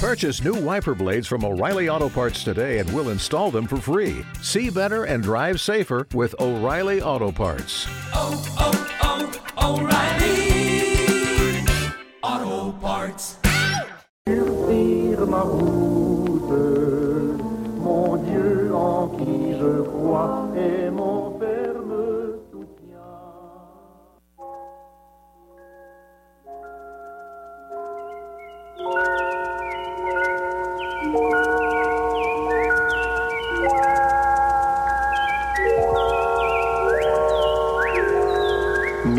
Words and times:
Purchase 0.00 0.44
new 0.44 0.54
wiper 0.54 0.94
blades 0.94 1.26
from 1.26 1.44
O'Reilly 1.44 1.88
Auto 1.88 2.08
Parts 2.08 2.44
today 2.44 2.78
and 2.78 2.88
we'll 2.94 3.08
install 3.08 3.50
them 3.50 3.66
for 3.66 3.78
free. 3.78 4.24
See 4.40 4.70
better 4.70 5.02
and 5.06 5.24
drive 5.24 5.60
safer 5.60 6.06
with 6.14 6.36
O'Reilly 6.38 7.02
Auto 7.02 7.32
Parts. 7.32 7.88
oh, 8.14 8.40
oh, 8.60 9.32
oh, 9.58 9.80
O'Reilly 9.80 11.66
Auto 12.22 12.72
Parts. 12.78 13.38
Sur 14.28 15.26
ma 15.26 15.40
route, 15.40 16.52
mon 17.80 18.18
Dieu 18.18 18.72
en 18.72 19.08
qui 19.08 19.58
je 19.58 19.82
crois 19.82 20.48
est 20.56 20.90
mon 20.92 21.17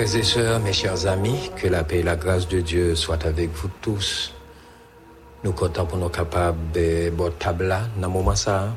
Mes 0.00 0.72
chers 0.72 1.06
amis, 1.06 1.50
que 1.56 1.68
la 1.68 1.84
paix 1.84 1.98
et 1.98 2.02
la 2.02 2.16
grâce 2.16 2.48
de 2.48 2.60
Dieu 2.60 2.94
soient 2.94 3.26
avec 3.26 3.50
vous 3.50 3.68
tous. 3.82 4.32
Nous 5.44 5.52
comptons 5.52 5.84
pour 5.84 5.98
nous 5.98 6.08
capables 6.08 6.58
de 6.72 7.12
table 7.38 7.64
là, 7.64 7.82
dans 7.98 8.06
le 8.06 8.12
moment 8.14 8.34
ça. 8.34 8.74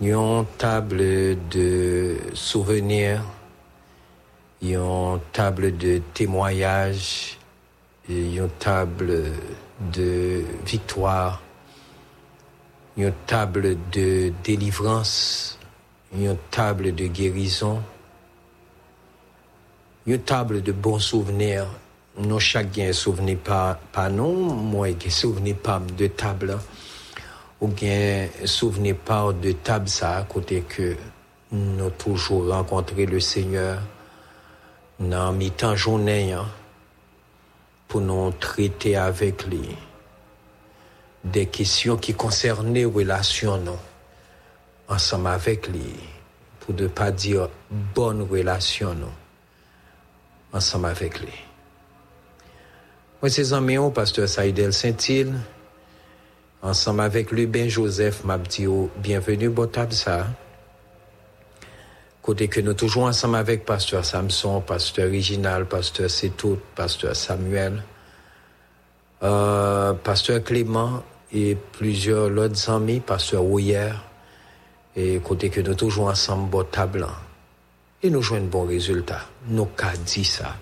Une 0.00 0.44
table 0.58 0.98
de 1.50 2.18
souvenirs, 2.34 3.20
une 4.62 5.18
table 5.32 5.76
de 5.76 6.00
témoignages, 6.14 7.36
une 8.08 8.48
table 8.60 9.24
de 9.92 10.44
victoire, 10.64 11.42
une 12.96 13.12
table 13.26 13.76
de 13.90 14.32
délivrance, 14.44 15.58
une 16.16 16.36
table 16.52 16.94
de 16.94 17.08
guérison, 17.08 17.82
une 20.06 20.20
table 20.20 20.62
de 20.62 20.70
bons 20.70 21.00
souvenirs. 21.00 21.66
Nous 22.18 22.38
chacun 22.38 22.92
souvenir 22.92 23.38
pas 23.38 23.78
pas 23.92 24.08
non, 24.08 24.32
moi 24.32 24.92
qui 24.92 25.10
souvenir 25.10 25.56
pas 25.56 25.80
de 25.80 26.06
table 26.06 26.58
ou 27.60 27.66
bien 27.68 28.28
souvenir 28.44 28.96
pas 28.96 29.32
de 29.32 29.52
table 29.52 29.88
ça 29.88 30.18
à 30.18 30.22
côté 30.22 30.62
que 30.62 30.96
nous 31.50 31.90
toujours 31.90 32.48
rencontré 32.48 33.04
le 33.04 33.18
Seigneur 33.20 33.82
dans 35.00 35.32
mi-temps 35.32 35.76
journée 35.76 36.32
hein, 36.32 36.46
pour 37.88 38.00
nous 38.00 38.30
traiter 38.30 38.96
avec 38.96 39.44
lui. 39.46 39.76
Des 41.24 41.46
questions 41.46 41.96
qui 41.96 42.14
concernaient 42.14 42.84
relations 42.84 43.60
ensemble 44.88 45.26
avec 45.26 45.66
lui 45.66 45.94
pour 46.60 46.74
ne 46.74 46.86
pas 46.86 47.10
dire 47.10 47.48
bonne 47.70 48.22
relation 48.22 48.94
non 48.94 49.25
ensemble 50.52 50.86
avec 50.86 51.20
lui. 51.20 51.32
Moi, 53.22 53.30
c'est 53.30 53.52
amis, 53.52 53.78
au 53.78 53.90
pasteur 53.90 54.28
Saïdel 54.28 54.72
Saint-Il, 54.72 55.34
ensemble 56.62 57.00
avec 57.00 57.30
lui, 57.30 57.46
Ben 57.46 57.68
Joseph, 57.68 58.24
m'a 58.24 58.38
dit, 58.38 58.66
oh, 58.66 58.90
bienvenue, 58.98 59.48
bon 59.48 59.66
table 59.66 59.92
ça. 59.92 60.26
Côté 62.22 62.48
que 62.48 62.60
nous 62.60 62.74
toujours 62.74 63.04
ensemble 63.04 63.36
avec 63.36 63.64
pasteur 63.64 64.04
Samson, 64.04 64.60
pasteur 64.60 65.06
Original, 65.06 65.66
pasteur 65.66 66.10
Setout, 66.10 66.58
pasteur 66.74 67.14
Samuel, 67.14 67.82
euh, 69.22 69.92
pasteur 69.94 70.42
Clément 70.42 71.02
et 71.32 71.56
plusieurs 71.72 72.30
autres 72.36 72.70
amis, 72.70 73.00
pasteur 73.00 73.44
Ouyer, 73.44 73.92
et 74.94 75.18
côté 75.20 75.50
que 75.50 75.60
nous 75.60 75.74
toujours 75.74 76.08
ensemble, 76.08 76.50
bon 76.50 76.64
table 76.64 77.00
là 77.00 77.25
et 78.06 78.10
nous 78.10 78.22
jouons 78.22 78.42
bon 78.42 78.64
résultat. 78.64 79.22
Nous 79.48 79.64
qu'a 79.64 79.96
dit 79.96 80.24
ça, 80.24 80.56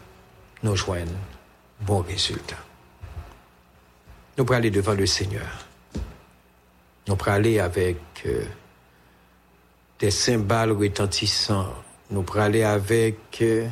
nous 0.63 0.77
jouons 0.77 1.05
bon 1.83 2.01
résultat. 2.01 2.57
Nous 4.39 4.45
pourrons 4.47 4.59
aller 4.59 4.71
devant 4.71 4.95
le 4.95 5.05
Seigneur. 5.05 5.67
Nous 7.07 7.17
pourrons 7.17 7.33
aller 7.33 7.61
avec 7.61 7.99
euh, 8.25 8.45
des 9.99 10.11
cymbales 10.11 10.73
retentissants. 10.73 11.75
Nous 12.11 12.23
pourrons 12.23 12.41
aller 12.41 12.63
avec 12.63 13.19
euh, 13.43 13.69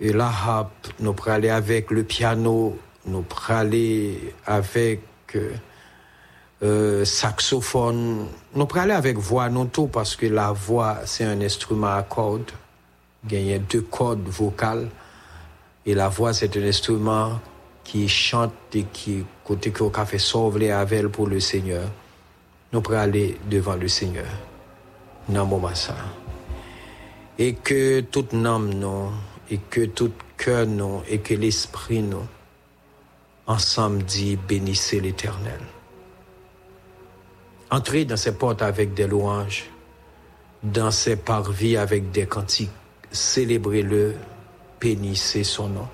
la 0.00 0.26
harpe. 0.26 0.88
Nous 0.98 1.12
pourrons 1.12 1.32
aller 1.32 1.50
avec 1.50 1.92
le 1.92 2.02
piano. 2.02 2.76
Nous 3.06 3.22
pourrons 3.22 3.54
aller 3.54 4.34
avec 4.46 5.00
euh, 5.36 5.52
euh, 6.64 7.04
saxophone. 7.04 8.26
Nous 8.52 8.66
pourrons 8.66 8.82
aller 8.82 8.92
avec 8.92 9.16
voix, 9.16 9.48
non 9.48 9.66
tout, 9.66 9.86
parce 9.86 10.16
que 10.16 10.26
la 10.26 10.50
voix, 10.50 10.98
c'est 11.04 11.24
un 11.24 11.40
instrument 11.40 11.94
à 11.94 12.02
cordes. 12.02 12.50
A 13.32 13.58
deux 13.58 13.82
cordes 13.82 14.28
vocales. 14.28 14.88
Et 15.86 15.94
la 15.94 16.08
voix, 16.08 16.32
c'est 16.32 16.56
un 16.56 16.62
instrument 16.62 17.40
qui 17.84 18.08
chante 18.08 18.52
et 18.74 18.84
qui, 18.92 19.24
côté 19.44 19.70
qu'on 19.70 19.90
a 19.90 20.06
fait 20.06 20.18
sauver 20.18 20.72
avec 20.72 21.08
pour 21.08 21.26
le 21.26 21.40
Seigneur. 21.40 21.84
Nous 22.72 22.80
pourrons 22.80 22.98
aller 22.98 23.38
devant 23.50 23.76
le 23.76 23.88
Seigneur. 23.88 24.26
Dans 25.28 25.74
ça. 25.74 25.96
Et 27.38 27.54
que 27.54 28.00
toute 28.00 28.34
âme, 28.34 28.74
non, 28.74 29.10
et 29.50 29.58
que 29.58 29.86
tout 29.86 30.12
cœur, 30.36 30.66
non, 30.66 31.02
et 31.08 31.18
que 31.18 31.34
l'esprit, 31.34 32.02
non, 32.02 32.26
ensemble 33.46 34.02
dit 34.02 34.36
bénissez 34.36 35.00
l'éternel. 35.00 35.60
Entrez 37.70 38.04
dans 38.04 38.16
ses 38.16 38.32
portes 38.32 38.62
avec 38.62 38.94
des 38.94 39.06
louanges, 39.06 39.70
dans 40.62 40.90
ses 40.90 41.16
parvis 41.16 41.76
avec 41.76 42.10
des 42.10 42.26
cantiques, 42.26 42.70
célébrez-le, 43.14 44.14
bénissez 44.80 45.44
son 45.44 45.68
nom. 45.68 45.88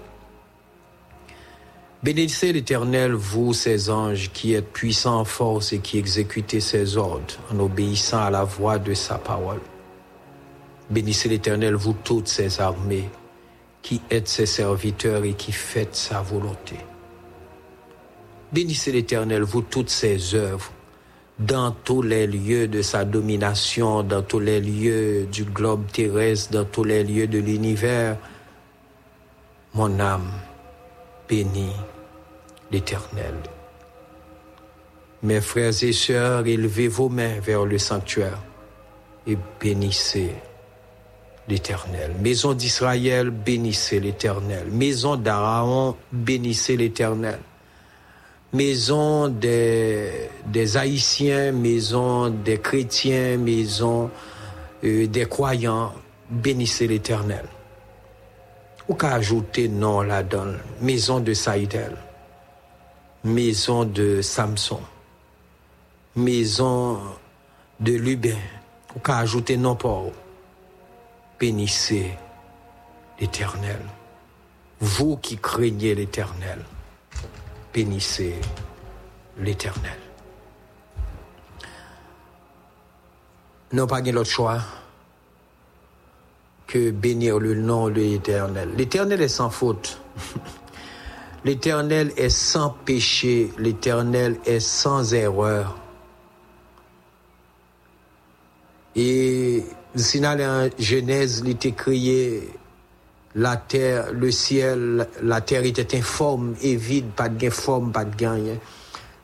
Bénissez 2.03 2.55
l'Éternel, 2.55 3.13
vous, 3.13 3.53
ses 3.53 3.91
anges, 3.91 4.31
qui 4.33 4.55
êtes 4.55 4.73
puissants 4.73 5.21
en 5.21 5.25
force 5.25 5.75
et 5.75 5.81
qui 5.81 5.99
exécutez 5.99 6.61
ses 6.61 6.97
ordres 6.97 7.35
en 7.53 7.59
obéissant 7.61 8.23
à 8.23 8.31
la 8.31 8.43
voix 8.43 8.79
de 8.79 8.95
sa 8.95 9.19
parole. 9.19 9.61
Bénissez 10.89 11.29
l'Éternel, 11.29 11.75
vous 11.75 11.95
toutes 12.03 12.29
ses 12.29 12.61
armées, 12.61 13.11
qui 13.83 14.01
êtes 14.11 14.29
ses 14.29 14.47
serviteurs 14.47 15.25
et 15.25 15.35
qui 15.35 15.53
faites 15.53 15.95
sa 15.95 16.23
volonté. 16.23 16.77
Bénissez 18.51 18.93
l'Éternel, 18.93 19.43
vous 19.43 19.63
toutes 19.63 19.91
ses 19.91 20.35
œuvres, 20.35 20.73
dans 21.41 21.71
tous 21.71 22.03
les 22.03 22.27
lieux 22.27 22.69
de 22.69 22.83
sa 22.83 23.05
domination, 23.05 24.03
dans 24.03 24.23
tous 24.23 24.41
les 24.41 24.61
lieux 24.61 25.27
du 25.27 25.45
globe 25.45 25.87
terrestre, 25.91 26.53
dans 26.53 26.65
tous 26.65 26.85
les 26.85 27.03
lieux 27.03 27.27
de 27.27 27.39
l'univers. 27.39 28.19
Mon 29.75 29.99
âme 30.01 30.31
bénit 31.29 31.73
l'Éternel. 32.71 33.35
Mes 35.23 35.41
frères 35.41 35.73
et 35.83 35.93
sœurs, 35.93 36.47
élevez 36.47 36.89
vos 36.89 37.09
mains 37.09 37.41
vers 37.41 37.65
le 37.65 37.79
sanctuaire 37.79 38.39
et 39.27 39.37
bénissez 39.61 40.35
l'Éternel. 41.49 42.15
Maison 42.21 42.53
d'Israël, 42.53 43.31
bénissez 43.31 44.01
l'Éternel. 44.01 44.67
Maison 44.71 45.17
d'Aaron, 45.17 45.97
bénissez 46.13 46.77
l'Éternel. 46.77 47.39
Maison 48.53 49.29
des, 49.29 50.29
des 50.47 50.77
Haïtiens, 50.77 51.53
maison 51.53 52.31
des 52.31 52.59
chrétiens, 52.59 53.37
maison 53.37 54.11
euh, 54.83 55.07
des 55.07 55.27
croyants, 55.27 55.93
bénissez 56.29 56.89
l'Éternel. 56.89 57.45
Ou 58.89 58.95
qu'à 58.95 59.15
ajouter 59.15 59.69
non 59.69 60.03
là-dedans, 60.03 60.55
maison 60.81 61.21
de 61.21 61.33
Saïdel, 61.33 61.97
maison 63.23 63.85
de 63.85 64.21
Samson, 64.21 64.81
maison 66.17 66.99
de 67.79 67.93
Lubin, 67.93 68.39
ou 68.97 68.99
qu'à 68.99 69.19
ajouter 69.19 69.57
non 69.57 69.77
pas. 69.77 70.03
Bénissez 71.39 72.11
l'Éternel. 73.21 73.81
Vous 74.81 75.17
qui 75.19 75.37
craignez 75.37 75.95
l'Éternel, 75.95 76.59
bénissez 77.73 78.35
l'Éternel. 79.39 79.99
Nous 83.73 83.87
pas 83.87 84.01
l'autre 84.01 84.29
choix 84.31 84.61
que 86.67 86.91
bénir 86.91 87.39
le 87.39 87.55
nom 87.55 87.89
de 87.89 87.95
l'Éternel. 87.95 88.71
L'Éternel 88.77 89.21
est 89.23 89.29
sans 89.29 89.51
faute. 89.51 90.01
L'Éternel 91.45 92.13
est 92.17 92.29
sans 92.29 92.71
péché. 92.71 93.53
L'Éternel 93.59 94.39
est 94.45 94.61
sans 94.61 95.15
erreur. 95.15 95.79
Et 98.97 99.65
si 99.95 100.25
en 100.25 100.69
Genèse, 100.79 101.43
il 101.45 101.51
était 101.51 101.73
créé 101.73 102.51
la 103.35 103.57
terre, 103.57 104.13
le 104.13 104.31
ciel, 104.31 105.07
la 105.23 105.41
terre 105.41 105.65
était 105.65 105.97
informe 105.97 106.55
et 106.63 106.77
vide, 106.77 107.11
pas 107.15 107.29
de 107.29 107.51
forme, 107.51 107.93
pas 107.93 108.05
de 108.05 108.17
gain. 108.17 108.39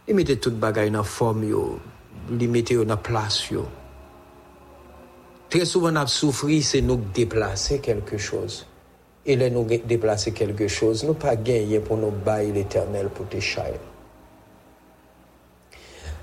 Il 0.08 0.14
mettait 0.14 0.36
toute 0.36 0.58
bagaille 0.58 0.90
dans 0.90 1.02
forme, 1.02 1.44
il 2.30 2.48
mettait 2.48 2.84
dans 2.84 2.96
place. 2.96 3.50
Yo. 3.50 3.64
Très 5.50 5.64
souvent, 5.64 5.92
on 5.92 5.96
a 5.96 6.06
souffert, 6.06 6.62
c'est 6.62 6.80
nous 6.80 7.00
déplacer 7.14 7.80
quelque 7.80 8.16
chose. 8.16 8.66
Et 9.24 9.34
là, 9.34 9.50
nous 9.50 9.64
déplacer 9.64 10.32
quelque 10.32 10.68
chose, 10.68 11.02
nous 11.02 11.14
pas 11.14 11.34
gagner 11.34 11.80
pour 11.80 11.96
nous 11.96 12.10
bailler 12.12 12.52
l'éternel 12.52 13.08
pour 13.08 13.26
tes 13.26 13.40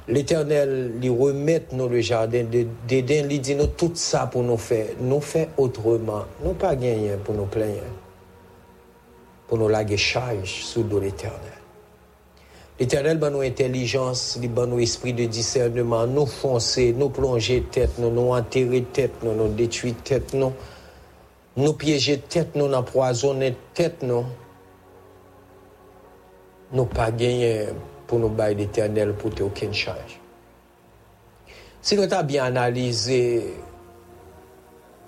L'Éternel 0.08 1.00
lui 1.00 1.10
remet 1.10 1.64
nous 1.72 1.88
le 1.88 2.02
jardin 2.02 2.46
d'Éden, 2.88 3.28
lui 3.28 3.40
dit 3.40 3.56
nous 3.56 3.68
tout 3.68 3.92
ça 3.96 4.28
pour 4.28 4.44
nous 4.44 4.58
faire. 4.58 4.88
Nous 5.00 5.22
faire 5.22 5.48
autrement. 5.58 6.26
Nous 6.44 6.54
pas 6.54 6.76
gagner 6.76 7.16
pour 7.24 7.36
nous 7.36 7.46
plaindre. 7.46 7.80
Pour 9.48 9.58
nous 9.58 9.70
laguer 9.70 9.98
charge 9.98 10.64
sous 10.64 10.84
l'Éternel. 11.00 11.40
L'Éternel 12.80 13.18
ban 13.18 13.30
nous 13.30 13.42
intelligence, 13.42 14.38
il 14.42 14.52
ban 14.52 14.66
nous 14.66 14.80
esprit 14.80 15.14
de 15.14 15.26
discernement, 15.26 16.08
nous 16.08 16.26
foncer, 16.26 16.92
nous 16.92 17.10
plonger 17.10 17.64
tête, 17.72 18.00
nous 18.00 18.10
nous 18.10 18.34
enterrer 18.34 18.84
tête, 18.92 19.12
nous 19.22 19.34
nous 19.34 19.48
détruire 19.54 19.94
tête, 20.04 20.34
nous 20.34 20.52
nous 21.56 21.74
piéger 21.74 22.18
tête, 22.18 22.56
nous 22.56 22.74
empoisonner 22.74 23.56
tête, 23.76 24.02
nous. 24.02 24.26
Nous 26.72 26.86
pas 26.86 27.12
gagner 27.12 27.68
pour 28.14 28.20
nous 28.20 28.30
bailler 28.30 28.54
l'éternel 28.54 29.14
pour 29.14 29.34
te 29.34 29.42
aucune 29.42 29.74
charge. 29.74 30.20
Si 31.82 31.96
nous 31.96 32.04
avons 32.04 32.28
bien 32.28 32.44
analysé 32.44 33.56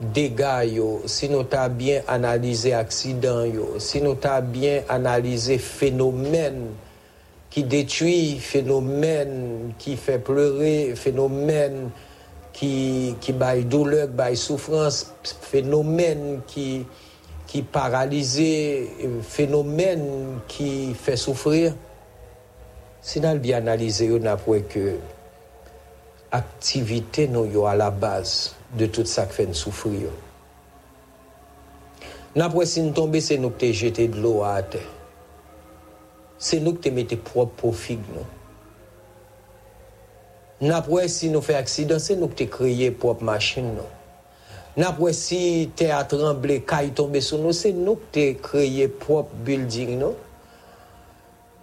dégâts, 0.01 0.81
si 1.05 1.29
nous 1.29 1.45
avons 1.51 1.75
bien 1.75 2.01
analysé 2.07 2.73
accidents, 2.73 3.45
si 3.77 4.01
nous 4.01 4.17
avons 4.23 4.47
bien 4.47 4.81
analysé 4.89 5.59
phénomènes 5.59 6.69
qui 7.51 7.63
détruit, 7.63 8.39
phénomènes 8.39 9.73
qui 9.77 9.97
fait 9.97 10.17
pleurer, 10.17 10.93
phénomènes 10.95 11.91
qui, 12.53 13.15
qui 13.21 13.33
baille 13.33 13.65
douleur, 13.65 14.07
baille 14.07 14.35
souffrance, 14.35 15.13
phénomènes 15.41 16.41
qui, 16.47 16.87
qui 17.45 17.61
paralysent, 17.61 18.89
phénomènes 19.21 20.39
qui 20.47 20.95
fait 20.95 21.17
souffrir, 21.17 21.75
Si 23.05 23.21
nan 23.21 23.37
bi 23.37 23.51
analize 23.53 24.07
yo 24.09 24.17
nan 24.17 24.39
pou 24.41 24.57
e 24.57 24.63
ke 24.65 24.95
aktivite 26.33 27.27
nou 27.29 27.45
yo 27.45 27.67
a 27.69 27.75
la 27.77 27.91
baz 27.93 28.55
de 28.73 28.87
tout 28.89 29.05
sa 29.05 29.27
kfen 29.29 29.53
soufri 29.53 30.07
yo. 30.07 30.13
Nan 32.33 32.49
pou 32.49 32.65
e 32.65 32.67
si 32.67 32.81
nou 32.81 32.97
tombe 32.97 33.21
se 33.21 33.37
nou 33.37 33.53
te 33.53 33.69
jete 33.77 34.07
dlo 34.09 34.39
a 34.47 34.55
ate. 34.63 34.81
Se 36.41 36.57
nou 36.63 36.81
te 36.81 36.89
mette 36.89 37.19
prop 37.29 37.53
profig 37.61 38.01
nou. 38.09 38.25
Nan 40.65 40.81
pou 40.81 40.97
e 40.97 41.05
si 41.11 41.29
nou 41.29 41.45
fe 41.45 41.59
aksidan 41.61 42.01
se 42.01 42.17
nou 42.17 42.33
te 42.33 42.49
kreye 42.49 42.89
prop 42.89 43.21
machin 43.21 43.69
nou. 43.77 43.85
Nan 44.81 44.97
pou 44.97 45.13
e 45.13 45.13
si 45.13 45.69
te 45.77 45.93
atramble 45.93 46.57
kay 46.65 46.89
tombe 46.97 47.21
sou 47.21 47.37
nou 47.37 47.53
se 47.53 47.69
nou 47.77 48.01
te 48.11 48.31
kreye 48.41 48.89
prop 48.89 49.29
building 49.45 49.99
nou. 50.01 50.24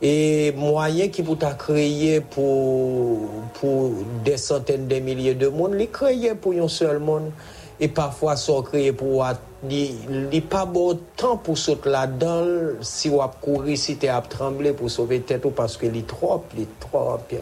Et 0.04 0.52
moyen 0.56 1.08
qui 1.08 1.22
vous 1.22 1.38
a 1.42 1.52
créé 1.52 2.20
pour, 2.20 3.28
pour 3.54 3.92
des 4.24 4.36
centaines 4.36 4.88
de 4.88 4.98
milliers 4.98 5.34
de 5.34 5.46
monde, 5.46 5.74
les 5.74 5.86
créé 5.86 6.34
pour 6.34 6.52
un 6.52 6.66
seul 6.66 6.98
monde. 6.98 7.30
Et 7.78 7.88
parfois, 7.88 8.36
sont 8.36 8.62
créé 8.62 8.92
pour 8.92 9.24
il 9.70 10.42
pas 10.42 10.64
bon 10.64 10.98
temps 11.16 11.36
pour 11.36 11.56
sauter 11.56 11.90
là-dedans 11.90 12.44
si 12.80 13.08
vous 13.08 13.20
courir, 13.40 13.78
si 13.78 13.96
tu 13.96 14.08
as 14.08 14.20
tremblé 14.20 14.72
pour 14.72 14.90
sauver 14.90 15.20
tête 15.20 15.42
parce 15.54 15.76
que 15.76 15.86
est 15.86 16.06
trop, 16.06 16.44
est 16.58 16.80
trop 16.80 17.16
bien. 17.28 17.38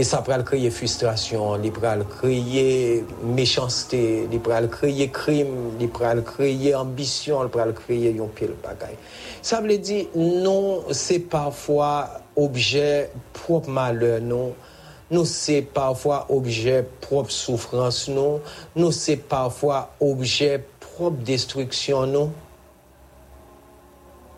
Et 0.00 0.02
ça 0.02 0.22
peut 0.22 0.32
créer 0.42 0.70
frustration, 0.70 1.60
créer 2.08 3.04
méchanceté, 3.22 4.26
créer 4.70 5.10
crime, 5.10 5.72
il 5.78 5.90
créer 6.24 6.74
ambition, 6.74 7.46
créer 7.50 8.18
un 8.18 8.26
pile 8.34 8.54
bagaille. 8.62 8.96
Ça 9.42 9.60
veut 9.60 9.76
dire, 9.76 10.06
non, 10.14 10.84
c'est 10.90 11.18
parfois 11.18 12.08
objet 12.34 13.10
propre 13.34 13.68
malheur, 13.68 14.22
non. 14.22 14.54
Nous, 15.10 15.26
c'est 15.26 15.60
parfois 15.60 16.24
objet 16.30 16.82
propre 17.02 17.30
souffrance, 17.30 18.08
non. 18.08 18.40
Nous, 18.76 18.92
c'est 18.92 19.18
parfois 19.18 19.90
objet 20.00 20.64
propre 20.80 21.18
destruction, 21.18 22.06
non. 22.06 22.32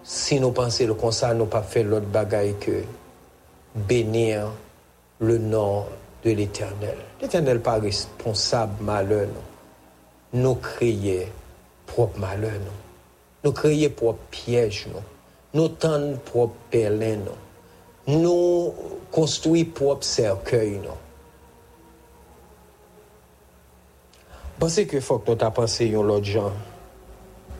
Si 0.02 0.40
nous 0.40 0.50
pensons 0.50 0.86
le 0.88 1.12
ça, 1.12 1.32
nous 1.34 1.46
pas 1.46 1.62
fait 1.62 1.84
l'autre 1.84 2.06
bagaille 2.06 2.56
que 2.58 2.82
bénir 3.76 4.48
le 5.22 5.38
nom 5.38 5.84
de 6.24 6.32
l'Éternel. 6.32 6.96
L'Éternel 7.20 7.60
pas 7.60 7.78
responsable 7.78 8.82
malheur, 8.82 9.26
non. 9.28 10.40
Nous 10.40 10.54
créons 10.56 11.26
propre 11.86 12.18
malheur, 12.18 12.52
non. 12.52 12.72
Nous 13.44 13.52
créons 13.52 13.90
propre 13.90 14.18
piège, 14.30 14.88
non. 14.92 15.02
Nous 15.54 15.68
tendons 15.68 16.18
propre 16.24 16.54
perlin, 16.70 17.16
non. 17.16 18.18
Nous 18.20 18.74
construisons 19.10 19.70
propre 19.70 20.04
cercueil, 20.04 20.78
non. 20.78 20.96
Pensez 24.58 24.86
que 24.86 25.00
faut 25.00 25.18
que 25.18 25.30
nous 25.30 25.50
penser 25.50 25.88
l'autre 25.88 26.24
gens. 26.24 26.52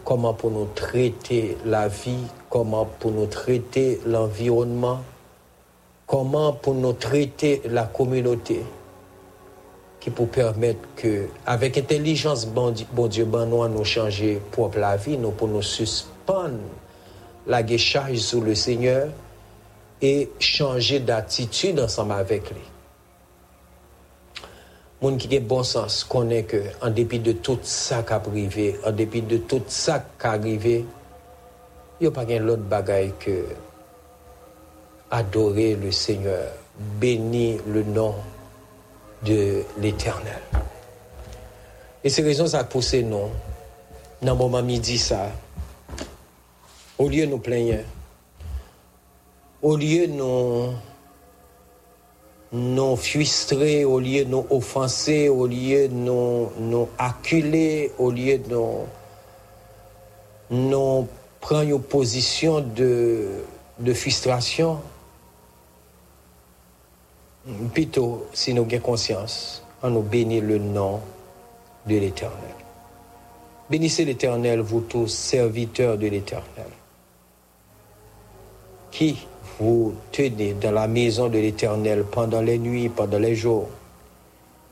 Comment 0.05 0.35
pour 0.35 0.51
nous 0.51 0.69
traiter 0.75 1.57
la 1.65 1.87
vie, 1.87 2.27
comment 2.51 2.85
pour 2.85 3.13
nous 3.13 3.27
traiter 3.27 4.01
l'environnement, 4.05 5.01
comment 6.13 6.53
pour 6.53 6.75
nous 6.75 6.93
traiter 6.93 7.63
la 7.65 7.85
communauté 7.85 8.63
qui 9.99 10.11
peut 10.11 10.27
permettre 10.27 10.81
que, 10.95 11.29
avec 11.47 11.79
intelligence, 11.79 12.45
bon, 12.45 12.71
Dieu, 13.09 13.25
bon 13.25 13.47
nous, 13.47 13.67
nous 13.67 13.85
changer 13.85 14.43
propre 14.51 14.79
la 14.79 14.99
vie, 14.99 15.17
nous 15.17 15.31
pour 15.31 15.49
nous 15.49 15.63
suspendre 15.63 16.59
la 17.47 17.63
guéchage 17.63 18.19
sur 18.19 18.43
le 18.43 18.55
Seigneur 18.55 19.09
et 20.03 20.29
changer 20.39 21.01
d'attitude 21.01 21.81
ensemble 21.81 22.13
avec 22.13 22.51
lui. 22.51 22.61
Moun 25.01 25.17
qui 25.17 25.35
a 25.35 25.41
bon 25.41 25.63
sens 25.63 26.05
connaît 26.05 26.43
que, 26.43 26.63
en 26.83 26.91
dépit 26.91 27.21
de 27.21 27.33
tout 27.33 27.59
ça 27.63 28.03
qui 28.03 28.13
a 28.13 28.21
privé, 28.21 28.79
en 28.85 28.93
dépit 28.93 29.23
de 29.23 29.39
tout 29.39 29.63
ça 29.67 30.05
qui 30.21 30.27
a 30.27 30.33
arrivé, 30.33 30.85
il 32.01 32.03
n'y 32.03 32.09
a 32.09 32.11
pas 32.11 32.25
l'autre 32.39 32.63
bagaille 32.65 33.15
que 33.19 33.47
adorer 35.13 35.77
le 35.77 35.93
Seigneur, 35.93 36.51
bénir 36.99 37.61
le 37.69 37.85
nom 37.85 38.15
de 39.25 39.63
l'Éternel. 39.79 40.41
Et 42.03 42.09
c'est 42.09 42.23
raison 42.23 42.47
ça 42.47 42.65
poussé 42.65 43.03
nous, 43.03 43.29
dans 44.23 44.33
le 44.33 44.39
moment 44.39 44.63
midi 44.63 44.99
ça, 44.99 45.31
au 46.99 47.09
lieu 47.09 47.27
de 47.27 47.31
nous 47.31 47.39
plaindre, 47.39 47.85
au 49.61 49.77
lieu 49.77 50.09
de 50.09 50.13
nous 50.13 50.73
nous 52.53 52.97
frustrer, 52.97 53.85
au 53.85 53.99
lieu 53.99 54.25
de 54.25 54.31
nous 54.31 54.47
offenser, 54.51 55.29
au 55.29 55.47
lieu 55.47 55.89
de 55.89 55.95
nous, 55.95 56.51
nous 56.59 56.89
acculer, 56.99 57.93
au 57.99 58.11
lieu 58.11 58.39
de 58.39 58.51
nous, 58.51 58.79
nous 60.51 61.09
prendre 61.41 61.63
une 61.63 61.83
position 61.83 62.61
de, 62.61 63.29
de 63.79 63.95
frustration. 63.95 64.81
Plutôt, 67.75 68.27
si 68.33 68.55
nous 68.55 68.63
avons 68.63 68.79
conscience, 68.79 69.65
on 69.83 69.91
nous 69.91 70.03
bénit 70.03 70.41
le 70.41 70.59
nom 70.59 71.01
de 71.87 71.97
l'Éternel. 71.97 72.55
Bénissez 73.69 74.05
l'Éternel, 74.05 74.61
vous 74.61 74.83
tous, 74.83 75.09
serviteurs 75.09 75.99
de 75.99 76.07
l'Éternel, 76.07 76.71
qui 78.93 79.27
vous 79.59 79.95
tenez 80.13 80.55
dans 80.55 80.71
la 80.71 80.87
maison 80.87 81.29
de 81.29 81.39
l'Éternel 81.39 82.05
pendant 82.05 82.43
les 82.43 82.59
nuits, 82.59 82.89
pendant 82.89 83.19
les 83.19 83.35
jours. 83.35 83.69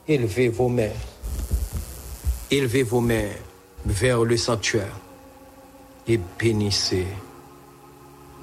Élevez 0.06 0.48
vos 0.48 0.68
mains, 0.68 0.90
élevez 2.50 2.82
vos 2.82 3.00
mains 3.00 3.30
vers 3.84 4.22
le 4.22 4.36
sanctuaire 4.36 4.96
et 6.06 6.20
bénissez 6.38 7.06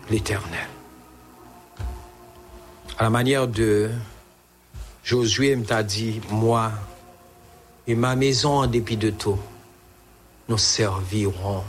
l'Éternel. 0.10 0.68
À 2.98 3.04
la 3.04 3.10
manière 3.10 3.48
de 3.48 3.90
Josué 5.08 5.56
m'a 5.56 5.84
dit, 5.84 6.20
moi 6.30 6.70
et 7.88 7.96
ma 7.96 8.18
maison 8.18 8.58
en 8.58 8.68
dépit 8.68 8.98
de 8.98 9.10
tout, 9.10 9.40
nous 10.50 10.58
servirons 10.58 11.64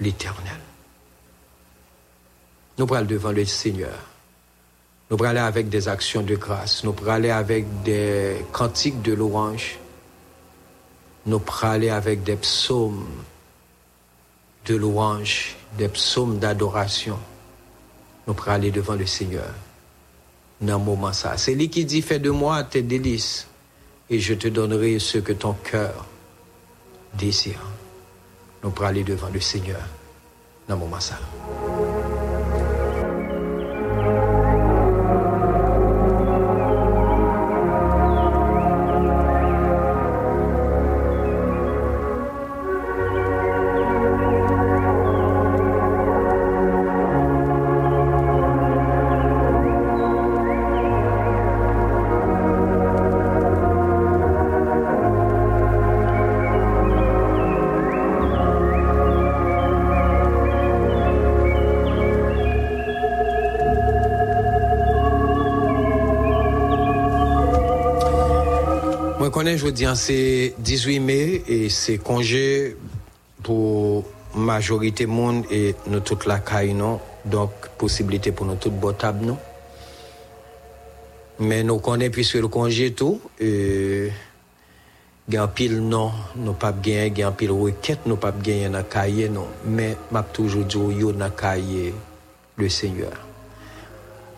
l'Éternel. 0.00 0.58
Nous 2.78 2.94
aller 2.94 3.06
devant 3.06 3.32
le 3.32 3.44
Seigneur. 3.44 3.98
Nous 5.10 5.22
aller 5.22 5.40
avec 5.40 5.68
des 5.68 5.88
actions 5.88 6.22
de 6.22 6.34
grâce. 6.34 6.84
Nous 6.84 6.96
aller 7.06 7.28
avec 7.28 7.66
des 7.82 8.42
cantiques 8.50 9.02
de 9.02 9.12
louange. 9.12 9.78
Nous 11.26 11.42
aller 11.60 11.90
avec 11.90 12.22
des 12.22 12.36
psaumes 12.36 13.10
de 14.64 14.74
louange, 14.74 15.54
des 15.76 15.90
psaumes 15.90 16.38
d'adoration. 16.38 17.18
Nous 18.26 18.36
aller 18.46 18.70
devant 18.70 18.94
le 18.94 19.04
Seigneur 19.04 19.52
C'est 21.36 21.54
lui 21.54 21.68
qui 21.68 21.84
dit, 21.84 22.02
fais 22.02 22.18
de 22.18 22.30
moi 22.30 22.62
tes 22.62 22.82
délices 22.82 23.46
et 24.08 24.20
je 24.20 24.34
te 24.34 24.48
donnerai 24.48 24.98
ce 24.98 25.18
que 25.18 25.32
ton 25.32 25.54
cœur 25.54 26.06
désire. 27.14 27.60
Nous 28.62 28.72
aller 28.84 29.02
devant 29.02 29.28
le 29.32 29.40
Seigneur 29.40 29.82
dans 30.68 31.00
ça. 31.00 31.18
Moi, 69.52 69.58
je 69.58 69.60
je 69.60 69.66
veux 69.66 69.72
dire, 69.72 69.94
c'est 69.98 70.54
18 70.60 71.00
mai 71.00 71.42
et 71.46 71.68
c'est 71.68 71.98
congé 71.98 72.74
pour 73.42 74.02
majorité 74.34 75.04
monde 75.04 75.44
et 75.50 75.74
nous 75.88 76.00
toute 76.00 76.24
la 76.24 76.38
caille, 76.38 76.72
non? 76.72 76.98
Donc, 77.26 77.50
possibilité 77.76 78.32
pour 78.32 78.46
nous 78.46 78.54
toute 78.54 78.72
botable, 78.72 79.26
non? 79.26 79.36
Mais 81.38 81.62
nous 81.62 81.80
connaissons, 81.80 82.12
puisque 82.12 82.36
le 82.36 82.48
congé 82.48 82.94
tout, 82.94 83.20
euh, 83.42 84.08
gen 85.28 85.48
pile 85.54 85.86
non, 85.86 86.12
nous 86.34 86.54
pas 86.54 86.72
gagner, 86.72 87.12
gen 87.14 87.34
pile 87.34 87.50
requête, 87.50 88.06
nous 88.06 88.16
pas 88.16 88.32
gagner 88.32 88.70
dans 88.70 88.82
cahier, 88.82 89.28
non? 89.28 89.48
Mais 89.66 89.98
m'a 90.10 90.22
toujours 90.22 90.64
dit, 90.64 90.78
cahier 91.36 91.92
le 92.56 92.68
Seigneur. 92.70 93.12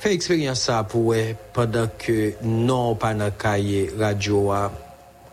Fais 0.01 0.13
expérience 0.13 0.63
ça 0.63 0.83
pour 0.83 1.15
pendant 1.53 1.87
que 1.97 2.33
non 2.43 2.97
pas 2.97 3.15
dans 3.15 3.31
cahier 3.31 3.93
radio 3.97 4.51
a 4.51 4.73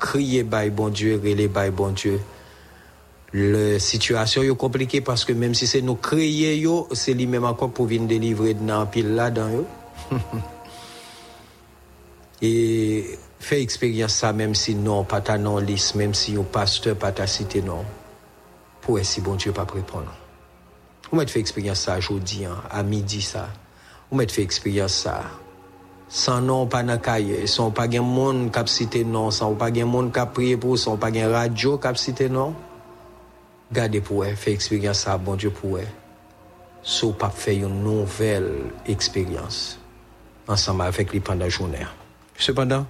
crier 0.01 0.43
by 0.43 0.69
bon 0.69 0.89
Dieu, 0.89 1.21
relé 1.23 1.47
by 1.47 1.69
bon 1.71 1.91
Dieu. 1.91 2.19
La 3.33 3.79
situation 3.79 4.41
est 4.41 4.57
compliquée 4.57 4.99
parce 4.99 5.23
que 5.23 5.31
même 5.31 5.53
si 5.53 5.65
c'est 5.65 5.81
nous 5.81 5.95
créer 5.95 6.57
yo, 6.57 6.89
c'est 6.91 7.13
lui 7.13 7.27
même 7.27 7.45
encore 7.45 7.71
pour 7.71 7.85
venir 7.85 8.07
délivrer 8.07 8.55
dans 8.55 8.85
pile 8.85 9.15
là 9.15 9.29
dedans 9.29 9.49
yo. 9.49 9.65
Et 12.41 13.05
fait 13.39 13.61
expérience 13.61 14.15
ça 14.15 14.33
même 14.33 14.55
si 14.55 14.75
non 14.75 15.03
pas 15.03 15.21
ta 15.21 15.37
non 15.37 15.59
liste, 15.59 15.95
même 15.95 16.13
si 16.13 16.35
un 16.35 16.43
pasteur 16.43 16.97
pas 16.97 17.11
ta 17.11 17.27
cité 17.27 17.61
non. 17.61 17.85
Pour 18.81 18.99
si 19.03 19.21
bon 19.21 19.35
Dieu 19.35 19.53
pas 19.53 19.67
répondre. 19.71 20.11
Vous 21.09 21.17
m'avez 21.17 21.29
fait 21.29 21.39
expérience 21.39 21.81
ça 21.81 21.97
aujourd'hui, 21.97 22.45
hein, 22.45 22.57
à 22.69 22.83
midi 22.83 23.21
ça. 23.21 23.49
Vous 24.09 24.17
m'avez 24.17 24.31
fait 24.31 24.41
expérience 24.41 24.93
ça. 24.93 25.23
Sans 26.13 26.41
nom 26.41 26.67
pas 26.67 26.83
dans 26.83 26.97
cahier, 26.97 27.47
sans 27.47 27.71
pas 27.71 27.89
gen 27.89 28.03
monde 28.03 28.51
cap 28.51 28.67
cité 28.67 29.05
non, 29.05 29.31
sans 29.31 29.53
pas 29.53 29.71
gen 29.71 29.85
monde 29.85 30.11
cap 30.11 30.33
prier 30.33 30.57
pour, 30.57 30.77
sans 30.77 30.97
pas 30.97 31.09
gen 31.09 31.31
radio 31.31 31.77
cap 31.77 31.95
cité 31.95 32.27
non. 32.27 32.53
Gardez 33.71 34.01
pour 34.01 34.25
elle, 34.25 34.35
fait 34.35 34.51
expérience 34.51 34.99
ça, 34.99 35.17
bon 35.17 35.37
Dieu 35.37 35.51
pour 35.51 35.79
elle. 35.79 35.87
So 36.83 37.13
pas 37.13 37.29
faire 37.29 37.65
une 37.65 37.81
nouvelle 37.81 38.51
expérience 38.85 39.79
ensemble 40.49 40.81
avec 40.81 41.13
lui 41.13 41.21
pendant 41.21 41.45
la 41.45 41.49
journée. 41.49 41.87
Cependant, 42.37 42.85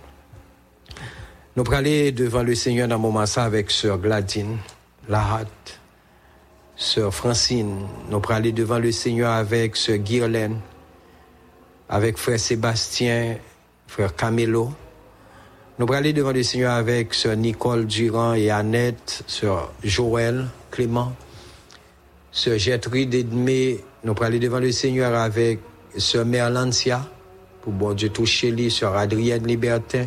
nous 1.55 1.63
allons 1.63 1.77
aller 1.77 2.11
devant 2.11 2.41
le 2.41 2.55
Seigneur 2.55 2.87
dans 2.87 2.95
un 2.95 2.97
moment 2.97 3.27
ça 3.27 3.43
avec 3.43 3.69
sœur 3.69 3.99
Gladine, 3.99 4.57
Lahat, 5.07 5.45
sœur 6.75 7.13
Francine. 7.13 7.85
Nous 8.09 8.17
allons 8.17 8.29
aller 8.29 8.51
devant 8.51 8.79
le 8.79 8.91
Seigneur 8.91 9.31
avec 9.31 9.75
sœur 9.75 9.97
Guirlaine, 9.97 10.59
avec 11.91 12.17
frère 12.17 12.39
Sébastien, 12.39 13.35
frère 13.85 14.15
Camelo. 14.15 14.71
Nous 15.77 15.85
allons 15.85 15.93
aller 15.93 16.13
devant 16.13 16.31
le 16.31 16.41
Seigneur 16.41 16.71
avec 16.73 17.13
sœur 17.13 17.35
Nicole 17.35 17.85
Durand 17.85 18.33
et 18.33 18.49
Annette, 18.49 19.23
sœur 19.27 19.73
Joël, 19.83 20.47
Clément, 20.71 21.13
sœur 22.31 22.57
Gertrude 22.57 23.13
Edmé. 23.13 23.83
Nous 24.05 24.13
allons 24.13 24.21
aller 24.21 24.39
devant 24.39 24.59
le 24.59 24.71
Seigneur 24.71 25.13
avec 25.15 25.59
sœur 25.97 26.25
Merlancia, 26.25 27.05
pour 27.61 27.73
bon 27.73 27.93
Dieu 27.93 28.07
toucher 28.07 28.51
lui, 28.51 28.71
sœur 28.71 28.95
Adrienne 28.95 29.45
Libertin. 29.45 30.05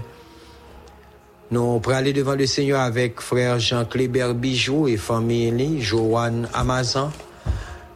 Nous 1.50 1.60
allons 1.60 1.94
aller 1.94 2.14
devant 2.14 2.34
le 2.34 2.46
Seigneur 2.46 2.80
avec 2.80 3.20
frère 3.20 3.58
Jean-Clébert 3.58 4.34
Bijou 4.34 4.88
et 4.88 4.96
famille, 4.96 5.82
Joanne 5.82 6.48
Amazon. 6.54 7.10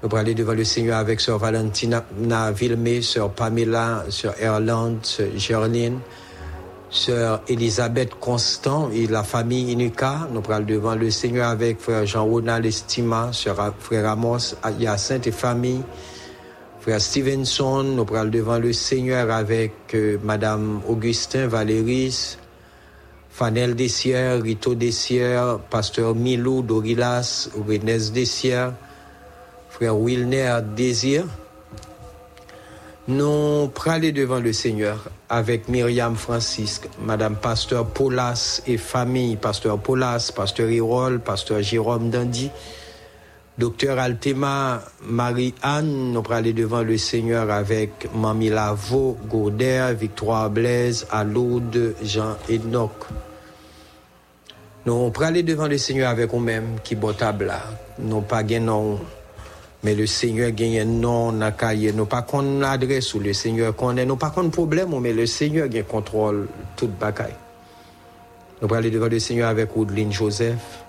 Nous 0.00 0.16
allons 0.16 0.32
devant 0.32 0.52
le 0.52 0.62
Seigneur 0.62 0.98
avec 0.98 1.20
sœur 1.20 1.38
Valentina 1.38 2.04
Villemé, 2.52 3.02
sœur 3.02 3.32
Pamela, 3.32 4.04
sœur 4.10 4.34
Erland, 4.40 4.98
sœur 5.02 5.26
Gerline, 5.36 5.98
sœur 6.88 7.42
Elisabeth 7.48 8.14
Constant 8.20 8.90
et 8.92 9.08
la 9.08 9.24
famille 9.24 9.72
Inuka. 9.72 10.28
Nous 10.32 10.40
allons 10.52 10.64
devant 10.64 10.94
le 10.94 11.10
Seigneur 11.10 11.48
avec 11.48 11.80
frère 11.80 12.06
Jean-Ronald 12.06 12.64
Estima, 12.64 13.30
sœur 13.32 13.74
frère 13.80 14.08
Amos, 14.08 14.54
Hyacinthe 14.78 15.26
et 15.26 15.32
famille. 15.32 15.82
Frère 16.80 17.00
Stevenson, 17.00 17.82
nous 17.82 18.06
allons 18.14 18.30
devant 18.30 18.58
le 18.60 18.72
Seigneur 18.72 19.28
avec 19.32 19.72
euh, 19.94 20.16
Madame 20.22 20.80
Augustin 20.88 21.48
Valéris, 21.48 22.38
Fanel 23.30 23.74
Dessière, 23.74 24.40
Rito 24.40 24.76
Dessière, 24.76 25.58
Pasteur 25.58 26.14
Milou 26.14 26.62
Dorilas, 26.62 27.50
René 27.66 27.98
Dessière, 28.14 28.74
Frère 29.78 29.96
Wilner 29.96 30.58
Désir. 30.74 31.24
Nous 33.06 33.70
aller 33.86 34.10
devant 34.10 34.40
le 34.40 34.52
Seigneur 34.52 35.04
avec 35.28 35.68
Myriam 35.68 36.16
Francisque, 36.16 36.88
Madame 37.00 37.36
Pasteur 37.36 37.86
Paulas 37.86 38.60
et 38.66 38.76
famille, 38.76 39.36
Pasteur 39.36 39.78
Paulas, 39.78 40.32
Pasteur 40.34 40.68
Hirol, 40.68 41.20
Pasteur 41.20 41.62
Jérôme 41.62 42.10
Dandy, 42.10 42.50
Docteur 43.56 44.00
Altema 44.00 44.82
Marie-Anne, 45.04 46.10
nous 46.12 46.24
aller 46.28 46.52
devant 46.52 46.82
le 46.82 46.98
Seigneur 46.98 47.48
avec 47.48 48.12
Mamie 48.12 48.48
Lavo, 48.48 49.16
Gourder, 49.28 49.92
Victoire 49.96 50.50
Blaise, 50.50 51.06
Aloude, 51.12 51.94
Jean 52.02 52.36
Enoch. 52.50 53.06
Nous 54.86 55.12
aller 55.20 55.44
devant 55.44 55.68
le 55.68 55.78
Seigneur 55.78 56.10
avec 56.10 56.32
nous-mêmes 56.32 56.78
qui 56.82 56.96
botable 56.96 57.44
là. 57.44 57.62
Nous 58.00 58.22
pas 58.22 58.42
non 58.42 58.98
Mais 59.84 59.94
le 59.94 60.06
Seigneur 60.06 60.50
gagne 60.50 60.80
un 60.80 60.84
nom 60.84 61.32
dans 61.32 61.52
cahier. 61.52 61.92
Nous 61.92 62.06
pas 62.06 62.22
qu'on 62.22 62.62
adresse 62.62 63.14
ou 63.14 63.20
le 63.20 63.32
Seigneur 63.32 63.74
connaît. 63.76 64.04
Nous 64.04 64.16
pas 64.16 64.30
qu'on 64.30 64.50
problème, 64.50 64.98
mais 65.00 65.12
le 65.12 65.26
Seigneur 65.26 65.68
gagne 65.68 65.84
contrôle 65.84 66.48
toute 66.76 66.98
bagaille. 66.98 67.36
Nous 68.60 68.74
aller 68.74 68.90
devant 68.90 69.06
le 69.06 69.20
Seigneur 69.20 69.48
avec 69.48 69.76
Oudline 69.76 70.12
Joseph, 70.12 70.82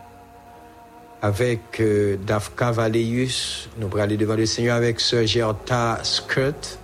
avec 1.21 1.79
euh, 1.79 2.17
Dafka 2.25 2.71
Valéus. 2.71 3.69
Nous 3.77 3.95
aller 3.99 4.17
devant 4.17 4.35
le 4.35 4.47
Seigneur 4.47 4.75
avec 4.75 4.99
Sœur 4.99 5.27
Gerta 5.27 5.99
Skirt 6.01 6.79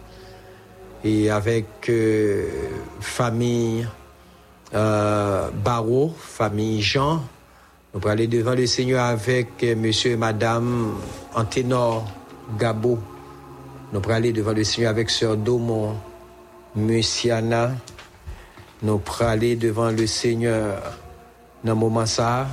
et 1.03 1.31
avec 1.31 1.65
euh, 1.89 2.47
famille 2.99 3.87
euh, 4.75 5.49
Barreau, 5.63 6.13
famille 6.19 6.83
Jean. 6.83 7.23
Nous 7.95 8.09
aller 8.09 8.27
devant 8.27 8.55
le 8.55 8.67
Seigneur 8.67 9.05
avec 9.05 9.63
euh, 9.63 9.73
monsieur 9.73 10.11
et 10.11 10.17
madame 10.17 10.95
Anténor 11.33 12.05
Gabo. 12.59 12.99
Nous 13.93 14.01
aller 14.09 14.33
devant 14.33 14.51
le 14.51 14.65
Seigneur 14.65 14.89
avec 14.89 15.09
Sœur 15.09 15.37
Domon 15.37 15.95
Musiana. 16.75 17.71
Nous 18.83 19.01
aller 19.21 19.55
devant 19.55 19.91
le 19.91 20.07
Seigneur 20.07 20.81
dans 21.63 21.75
moment 21.77 22.05
ça 22.05 22.47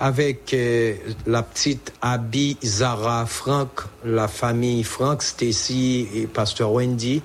avec 0.00 0.52
euh, 0.52 0.94
la 1.24 1.44
petite 1.44 1.92
Abby 2.02 2.56
Zara 2.64 3.26
Franck, 3.26 3.82
la 4.04 4.26
famille 4.26 4.82
Franck, 4.82 5.22
Stacy 5.22 6.08
et 6.14 6.26
Pasteur 6.26 6.72
Wendy. 6.72 7.22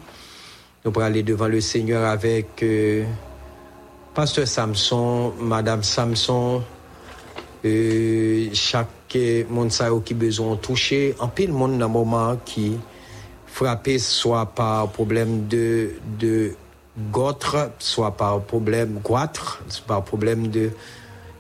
Nous 0.86 1.02
aller 1.02 1.24
devant 1.24 1.48
le 1.48 1.62
Seigneur 1.62 2.08
avec 2.08 2.62
euh, 2.62 3.06
Pasteur 4.13 4.48
Samson, 4.48 5.34
Madame 5.40 5.82
Samson, 5.82 6.62
euh, 7.65 8.50
chaque 8.53 9.17
monde 9.50 9.72
ça 9.72 9.89
qui 10.03 10.13
besoin 10.13 10.55
toucher, 10.55 11.15
en 11.20 11.27
pile 11.27 11.53
monde 11.53 11.77
dans 11.77 11.89
moment 11.89 12.38
qui 12.43 12.74
frappé 13.46 14.00
soit 14.00 14.48
par 14.48 14.89
problème 14.89 15.48
de 15.48 15.91
de 16.20 16.55
gotre, 17.12 17.70
soit 17.79 18.12
par 18.12 18.41
problème 18.41 19.00
goitre, 19.03 19.62
soit 19.67 19.86
par 19.88 20.03
problème 20.03 20.48
de 20.48 20.72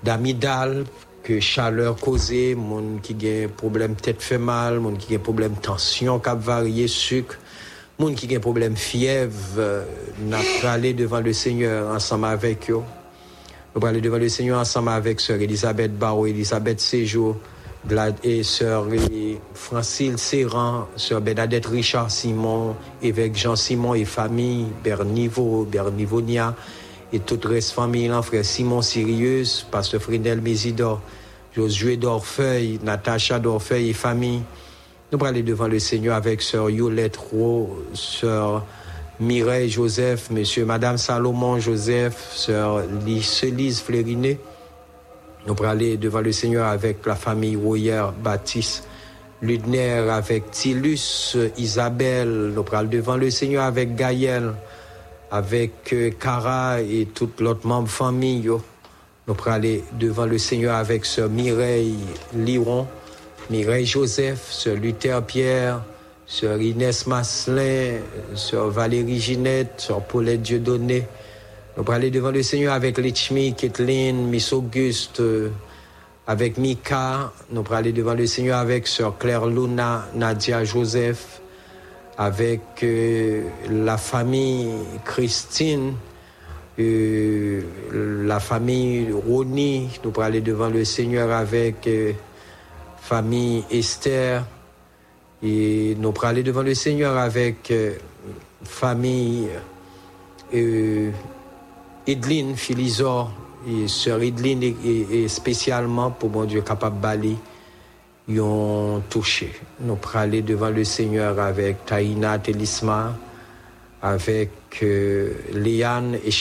d'amidale, 0.03 0.85
que 1.23 1.39
chaleur 1.39 1.95
causée, 1.95 2.55
monde 2.55 3.01
qui 3.01 3.15
a 3.27 3.47
problème 3.47 3.95
tête 3.95 4.21
fait 4.21 4.37
mal, 4.37 4.79
monde 4.79 4.97
qui 4.97 5.15
a 5.15 5.19
problème 5.19 5.55
tension 5.55 6.19
qui 6.19 6.29
varié, 6.37 6.87
sucre, 6.87 7.37
monde 7.99 8.15
qui 8.15 8.33
a 8.35 8.39
problème 8.39 8.75
fièvre, 8.75 9.33
euh, 9.57 9.85
n'a 10.19 10.39
pas 10.61 10.73
aller 10.73 10.93
devant 10.93 11.21
le 11.21 11.33
Seigneur 11.33 11.93
ensemble 11.93 12.25
avec 12.25 12.69
eux. 12.69 12.81
Nous 13.75 13.79
allons 13.81 13.87
aller 13.87 14.01
devant 14.01 14.17
le 14.17 14.29
Seigneur 14.29 14.59
ensemble 14.59 14.89
avec 14.89 15.19
sœur 15.19 15.41
Elisabeth 15.41 15.97
Barreau, 15.97 16.27
Elisabeth 16.27 16.79
Séjour, 16.79 17.37
et 18.23 18.43
sœur 18.43 18.85
Francine 19.55 20.17
Serran, 20.17 20.87
sœur 20.95 21.21
Bernadette 21.21 21.65
Richard 21.65 22.11
Simon, 22.11 22.75
évêque 23.01 23.35
Jean 23.35 23.55
Simon 23.55 23.95
et 23.95 24.05
famille, 24.05 24.67
Bernivo, 24.83 25.65
Bernivonia, 25.65 26.55
et 27.11 27.19
toute 27.19 27.45
reste 27.45 27.71
famille, 27.71 28.11
frère 28.21 28.45
Simon 28.45 28.83
Sirius, 28.83 29.65
pasteur 29.71 30.01
Fridel 30.01 30.39
Mésidor, 30.39 31.01
Josué 31.55 31.97
d'Orfeuille, 31.97 32.79
Natacha 32.83 33.39
d'Orfeuille 33.39 33.89
et 33.89 33.93
famille. 33.93 34.43
Nous 35.11 35.17
allons 35.17 35.25
aller 35.25 35.43
devant 35.43 35.67
le 35.67 35.79
Seigneur 35.79 36.15
avec 36.15 36.43
sœur 36.43 36.69
Yolette 36.69 37.17
Rowe, 37.17 37.83
sœur 37.93 38.65
Mireille 39.19 39.69
Joseph, 39.69 40.31
monsieur, 40.31 40.65
madame 40.65 40.97
Salomon 40.97 41.59
Joseph, 41.59 42.31
sœur 42.33 42.81
Lise 43.05 43.79
Flériné. 43.79 44.39
Nous 45.45 45.55
allons 45.63 45.95
devant 45.99 46.21
le 46.21 46.31
Seigneur 46.31 46.67
avec 46.67 47.05
la 47.05 47.15
famille 47.15 47.55
Royer 47.55 48.05
Baptiste. 48.23 48.87
Ludner 49.43 50.09
avec 50.09 50.49
Tilus, 50.51 51.37
Isabelle. 51.57 52.53
Nous 52.55 52.65
allons 52.71 52.89
devant 52.89 53.17
le 53.17 53.29
Seigneur 53.29 53.65
avec 53.65 53.95
Gaël, 53.95 54.53
avec 55.29 55.91
euh, 55.91 56.11
Cara 56.17 56.81
et 56.81 57.05
tout 57.13 57.29
l'autre 57.39 57.67
membre 57.67 57.89
famille. 57.89 58.47
Nous 58.47 59.35
allons 59.45 59.81
devant 59.99 60.25
le 60.25 60.37
Seigneur 60.39 60.75
avec 60.75 61.05
sœur 61.05 61.29
Mireille 61.29 61.97
Liron, 62.33 62.87
Mireille 63.49 63.85
Joseph, 63.85 64.47
sœur 64.49 64.77
Luther 64.77 65.21
Pierre, 65.23 65.83
sœur 66.25 66.61
Inès 66.61 67.07
Masselin, 67.07 67.99
sœur 68.35 68.69
Valérie 68.69 69.19
Ginette, 69.19 69.73
sœur 69.77 70.01
Paulette 70.01 70.41
Dieudonné. 70.41 71.07
Nous 71.77 71.91
aller 71.91 72.11
devant 72.11 72.31
le 72.31 72.43
Seigneur 72.43 72.73
avec 72.73 72.97
Litchmi, 72.97 73.55
Kathleen, 73.55 74.27
Miss 74.27 74.53
Auguste, 74.53 75.19
euh, 75.19 75.49
avec 76.27 76.57
Mika. 76.57 77.31
Nous 77.51 77.63
aller 77.71 77.91
devant 77.91 78.13
le 78.13 78.27
Seigneur 78.27 78.59
avec 78.59 78.87
sœur 78.87 79.17
Claire 79.17 79.47
Luna, 79.47 80.05
Nadia 80.13 80.63
Joseph, 80.63 81.41
avec 82.17 82.61
euh, 82.83 83.43
la 83.69 83.97
famille 83.97 84.69
Christine, 85.03 85.95
euh, 86.79 87.61
la 87.91 88.39
famille 88.39 89.11
Roni. 89.11 89.89
Nous 90.03 90.21
aller 90.21 90.41
devant 90.41 90.69
le 90.69 90.85
Seigneur 90.85 91.31
avec 91.31 91.87
euh, 91.87 92.13
famille 93.01 93.63
Esther. 93.71 94.43
Et 95.43 95.95
nous 95.99 96.09
allons 96.09 96.21
aller 96.23 96.43
devant 96.43 96.61
le 96.61 96.73
Seigneur 96.73 97.17
avec 97.17 97.69
euh, 97.71 97.95
famille 98.63 99.49
euh, 100.53 101.11
Edline 102.07 102.55
Philizor 102.55 103.31
et 103.67 103.87
sœur 103.87 104.21
Edline 104.21 104.63
et, 104.63 105.27
spécialement 105.27 106.11
pour 106.11 106.29
mon 106.29 106.45
Dieu 106.45 106.61
capable 106.61 106.99
Bali 106.99 107.37
ils 108.27 108.39
ont 108.39 109.01
touché. 109.09 109.51
Nous 109.81 109.93
allons 109.93 110.19
aller 110.19 110.41
devant 110.41 110.69
le 110.69 110.83
Seigneur 110.85 111.39
avec 111.39 111.85
Taïna 111.85 112.39
Telisma, 112.39 113.17
avec 114.01 114.51
euh, 114.81 115.33
Léane 115.51 116.17
et 116.23 116.31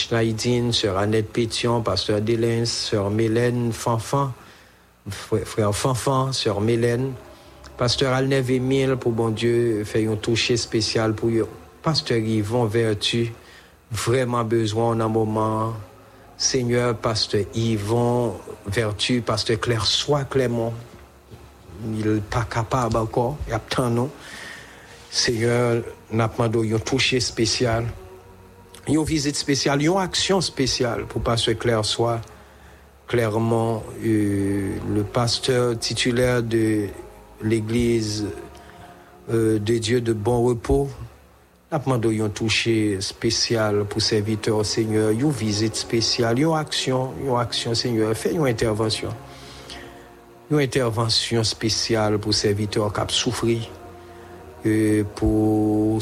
sœur 0.71 0.97
Annette 0.97 1.29
Pétion, 1.29 1.81
pasteur 1.81 2.21
Délens, 2.21 2.65
sœur 2.65 3.09
Mélène 3.09 3.73
Fanfan, 3.73 4.31
frère 5.09 5.75
Fanfan, 5.75 6.31
sœur 6.31 6.61
Mélène, 6.61 7.13
pasteur 7.77 8.13
Alnev 8.13 8.51
Emile, 8.51 8.95
pour 8.95 9.11
bon 9.11 9.29
Dieu, 9.29 9.83
fait 9.83 10.07
un 10.07 10.15
toucher 10.15 10.57
spécial 10.57 11.13
pour 11.13 11.29
eux. 11.29 11.47
Pasteur 11.81 12.17
Yvon 12.17 12.65
Vertu, 12.65 13.33
vraiment 13.91 14.43
besoin 14.43 14.89
en 14.89 14.99
un 14.99 15.07
moment. 15.07 15.73
Seigneur, 16.37 16.95
pasteur 16.95 17.45
Yvon 17.53 18.35
Vertu, 18.67 19.21
pasteur 19.21 19.59
Claire, 19.59 19.85
sois 19.85 20.23
Clément, 20.23 20.73
il 21.85 22.09
n'est 22.09 22.21
pas 22.21 22.45
capable 22.49 22.97
encore, 22.97 23.37
il 23.47 23.51
y 23.51 23.53
a 23.53 23.59
tant 23.59 23.89
non? 23.89 24.09
Seigneur, 25.11 25.83
n'a 26.11 26.27
demandé 26.27 26.73
un 26.73 26.79
toucher 26.79 27.19
spécial, 27.19 27.85
une 28.87 29.03
visite 29.03 29.35
spéciale, 29.35 29.81
une 29.81 29.97
action 29.97 30.41
spéciale 30.41 31.05
pour 31.05 31.21
pasteur 31.21 31.57
Claire 31.57 31.85
soit 31.85 32.19
clairement 33.07 33.83
euh, 34.03 34.75
le 34.93 35.03
pasteur 35.03 35.77
titulaire 35.77 36.41
de 36.41 36.87
l'église 37.43 38.27
euh, 39.31 39.59
de 39.59 39.77
Dieu 39.77 40.01
de 40.01 40.13
bon 40.13 40.43
repos. 40.43 40.89
N'a 41.71 41.79
demandé 41.79 42.21
un 42.21 42.29
toucher 42.29 43.01
spécial 43.01 43.85
pour 43.85 44.01
serviteur 44.01 44.57
au 44.57 44.63
Seigneur, 44.63 45.09
une 45.11 45.31
visite 45.31 45.75
spéciale, 45.75 46.39
une 46.39 46.53
action, 46.53 47.11
action 47.37 47.73
Seigneur, 47.73 48.15
fais 48.15 48.33
une 48.33 48.45
intervention. 48.45 49.09
Une 50.51 50.59
intervention 50.59 51.43
spéciale 51.43 52.19
pour 52.19 52.33
serviteurs 52.33 52.93
qui 52.93 52.99
ont 52.99 53.07
souffert, 53.09 53.57
euh, 54.65 55.03
pour, 55.15 55.99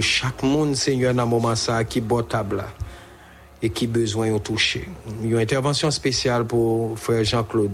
chaque 0.00 0.42
monde, 0.42 0.76
Seigneur, 0.76 1.12
dans 1.12 1.26
moment 1.26 1.54
qui 1.88 1.98
est 1.98 2.28
table 2.28 2.64
et 3.60 3.70
qui 3.70 3.86
besoin 3.86 4.32
de 4.32 4.38
toucher. 4.38 4.88
Une 5.22 5.36
intervention 5.36 5.90
spéciale 5.90 6.46
pour 6.46 6.98
frère 6.98 7.24
Jean-Claude, 7.24 7.70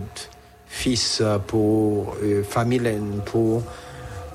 fils, 0.70 1.22
pour 1.48 2.16
euh, 2.22 2.42
Familène, 2.42 3.20
pour 3.26 3.62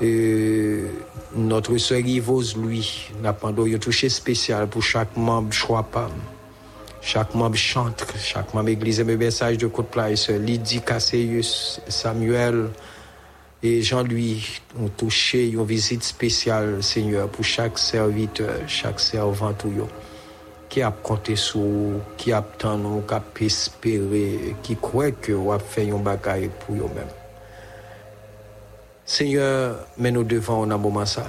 euh, 0.01 0.89
notre 1.35 1.77
sœur 1.77 1.99
Yvose, 1.99 2.57
lui, 2.57 3.09
n'a 3.23 3.33
pas 3.33 3.47
un 3.47 3.77
toucher 3.79 4.09
spécial 4.09 4.67
pour 4.67 4.83
chaque 4.83 5.15
membre 5.15 5.53
choix 5.53 5.83
pas. 5.83 6.09
Chaque 7.01 7.33
membre 7.35 7.55
chante, 7.55 8.05
chaque 8.19 8.53
membre 8.53 8.69
église 8.69 8.99
mes 9.01 9.15
messages 9.15 9.57
de 9.57 9.67
Côte 9.67 9.87
Place, 9.87 10.29
Lydie 10.29 10.81
Casseus, 10.81 11.79
Samuel 11.87 12.69
et 13.63 13.81
Jean-Louis 13.81 14.43
ont 14.79 14.89
touché 14.89 15.49
une 15.49 15.63
visite 15.65 16.03
spéciale, 16.03 16.83
Seigneur, 16.83 17.29
pour 17.29 17.45
chaque 17.45 17.77
serviteur, 17.77 18.55
chaque 18.67 18.99
servante 18.99 19.65
qui 20.75 20.81
a 20.81 20.91
compté 20.91 21.37
sur, 21.37 21.61
qui 22.17 22.33
a 22.33 22.41
tant 22.41 22.77
nous, 22.77 23.01
qui 23.07 23.13
a 23.13 23.23
espéré, 23.39 24.57
qui 24.61 24.75
croit 24.75 25.11
que 25.11 25.31
vous 25.31 25.53
avez 25.53 25.63
fait 25.63 25.89
un 25.89 25.99
bagage 25.99 26.49
pour 26.59 26.75
eux-mêmes. 26.75 27.07
Seigneur, 29.05 29.77
mais 29.97 30.11
nous 30.11 30.25
devons 30.25 30.63
en 30.63 30.71
un 30.71 30.77
moment 30.77 31.05
ça. 31.05 31.27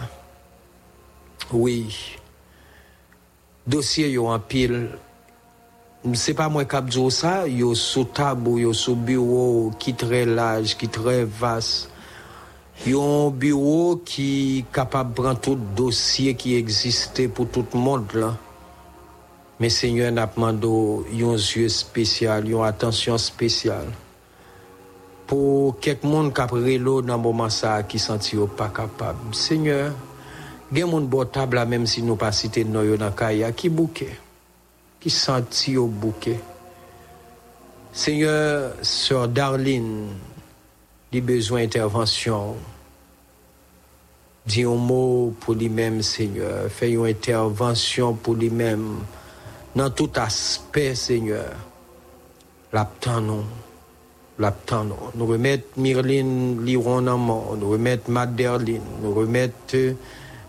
Oui, 1.53 2.17
dossier 3.65 4.11
yo 4.11 4.27
en 4.27 4.41
pile 4.41 4.89
c'est 6.15 6.35
pas 6.35 6.49
moi 6.49 6.65
qui 6.65 6.83
dis 6.83 7.11
ça, 7.13 7.47
yo 7.47 7.73
sous 7.77 8.03
table, 8.03 8.59
yo 8.59 8.73
sous 8.73 8.97
bureau, 8.97 9.71
qui 9.79 9.95
très 9.95 10.27
large, 10.27 10.77
qui 10.77 10.89
très 10.89 11.23
vaste. 11.23 11.89
Yon 12.85 13.31
bureau 13.31 14.03
qui 14.05 14.65
capable 14.73 15.11
de 15.11 15.23
prendre 15.23 15.41
tout 15.41 15.55
dossier 15.77 16.35
qui 16.35 16.57
existait 16.57 17.29
pour 17.29 17.49
tout 17.49 17.65
le 17.73 17.79
monde 17.79 18.37
Mais 19.59 19.71
Seigneur 19.71 20.13
n'a 20.13 20.27
demandé 20.27 20.67
yon 21.13 21.35
yeux 21.35 21.69
spécial, 21.69 22.47
yon 22.47 22.63
attention 22.63 23.17
spéciale. 23.17 23.89
Pour 25.27 25.81
quelqu'un 25.81 26.09
monde 26.09 26.35
qui 26.35 26.41
a 26.41 26.47
pris 26.47 26.79
l'eau 26.79 27.01
dans 27.01 27.17
le 27.17 27.23
moment 27.23 27.49
qui 27.89 27.99
senti 27.99 28.37
yo 28.37 28.47
pas 28.47 28.69
capable. 28.69 29.35
Seigneur, 29.35 29.93
gen 30.73 30.91
moun 30.91 31.07
bon 31.07 31.25
table 31.25 31.57
là 31.57 31.65
même 31.65 31.87
si 31.87 32.03
nous 32.03 32.17
pas 32.17 32.33
cité 32.33 32.65
dans 32.65 33.11
kaya 33.13 33.51
qui 33.53 33.69
bouquet. 33.69 34.19
Qui 35.01 35.11
senti 35.11 35.73
yo 35.73 35.87
bouquet. 35.87 36.39
Seigneur, 37.93 38.75
sœur 38.83 39.27
Darlene, 39.27 40.09
il 41.13 41.23
besoin 41.23 41.63
d'intervention. 41.63 42.57
Dis 44.45 44.65
un 44.65 44.75
mot 44.75 45.35
pour 45.41 45.55
lui-même, 45.55 46.03
Seigneur. 46.03 46.71
Fais 46.71 46.91
une 46.93 47.07
intervention 47.07 48.13
pour 48.13 48.35
lui-même. 48.35 48.99
Dans 49.77 49.91
tout 49.91 50.11
aspect, 50.17 50.95
Seigneur. 50.95 51.53
L'aptan 52.73 53.21
nous. 53.21 53.45
Nous. 54.39 54.87
Nous 55.15 55.27
remettre 55.27 55.67
Myrline 55.77 56.65
Liron 56.65 57.03
dans 57.03 57.19
mon. 57.19 57.57
Nous 57.57 57.69
remettre 57.69 58.11
Maderline. 58.11 58.81
Nous 59.03 59.13
remettre 59.13 59.77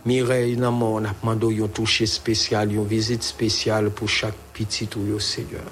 Mireille 0.06 0.56
mon. 0.56 0.96
On 0.96 1.04
a 1.04 1.10
demandé 1.22 1.62
un 1.62 1.68
toucher 1.68 2.06
spécial, 2.06 2.72
une 2.72 2.86
visite 2.86 3.22
spéciale 3.22 3.90
pour 3.90 4.08
chaque 4.08 4.34
petit 4.54 4.88
ou 4.96 5.20
Seigneur. 5.20 5.72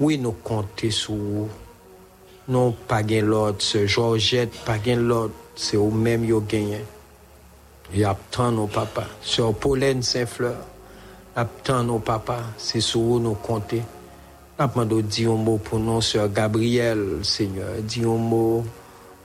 Oui, 0.00 0.18
nous 0.18 0.32
comptons 0.32 0.90
sur 0.90 1.14
vous. 1.14 1.48
Non, 2.48 2.72
pas 2.72 3.04
gain 3.04 3.22
l'autre. 3.22 3.62
Ce 3.62 3.86
Georgette, 3.86 4.52
pas 4.64 4.78
gain 4.78 4.96
l'autre. 4.96 5.34
C'est 5.54 5.76
au 5.76 5.92
même 5.92 6.24
yo 6.24 6.40
gagné. 6.40 6.84
Nos 7.94 8.66
papa. 8.66 9.06
Sur 9.20 9.54
Pauline 9.54 10.02
Saint-Fleur. 10.02 10.71
Y 11.34 11.40
a 11.40 11.46
tant 11.64 11.82
nos 11.82 11.98
papa. 11.98 12.40
C'est 12.58 12.80
sur 12.80 13.00
compter. 13.42 13.82
N'a 14.58 14.66
demandé 14.66 15.02
dire 15.02 15.32
un 15.32 15.36
mot 15.36 15.56
pour 15.56 15.78
nous, 15.78 16.02
Sœur 16.02 16.28
Gabriel, 16.28 17.20
Seigneur. 17.22 17.80
Dis 17.82 18.04
un 18.04 18.18
mot 18.18 18.62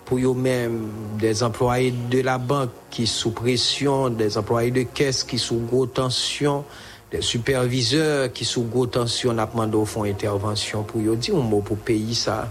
pour 0.05 0.17
eux-mêmes, 0.17 0.87
des 1.19 1.43
employés 1.43 1.91
de 1.91 2.21
la 2.21 2.37
banque 2.37 2.69
qui 2.89 3.05
sous 3.05 3.31
pression, 3.31 4.09
des 4.09 4.37
employés 4.37 4.71
de 4.71 4.83
caisse 4.83 5.25
qui 5.25 5.37
sous 5.37 5.59
tension, 5.93 6.63
des 7.11 7.21
superviseurs 7.21 8.31
qui 8.31 8.45
sous 8.45 8.63
gros 8.63 8.87
tension, 8.87 9.35
au 9.73 9.85
fond 9.85 10.03
intervention 10.03 10.83
pour 10.83 11.01
eux. 11.01 11.19
Un 11.29 11.33
mot 11.33 11.59
pour 11.59 11.77
pays 11.77 12.15
ça. 12.15 12.49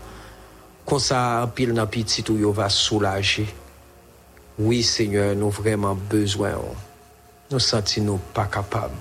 Comme 0.85 0.99
ça, 0.99 1.51
pile 1.55 1.73
dans 1.73 1.87
petit 1.87 2.23
tout, 2.23 2.37
yo 2.37 2.53
va 2.53 2.69
soulager. 2.69 3.47
Oui, 4.59 4.83
Seigneur, 4.83 5.35
nous 5.35 5.51
vraiment 5.51 5.95
besoin. 5.95 6.53
Nous 7.51 7.59
sentons 7.59 8.03
nous 8.03 8.21
pas 8.35 8.45
capables. 8.45 8.93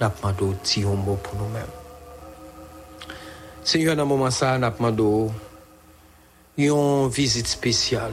Demandons 0.00 0.54
dire 0.64 0.88
un 0.88 0.94
mot 0.94 1.18
pour 1.22 1.34
nous-mêmes. 1.34 1.62
Seigneur, 3.64 3.96
dans 3.96 4.02
le 4.02 4.08
moment 4.08 4.30
ça, 4.30 4.56
nous 4.58 4.70
demandons 4.70 5.32
une 6.56 7.08
visite 7.08 7.48
spéciale 7.48 8.12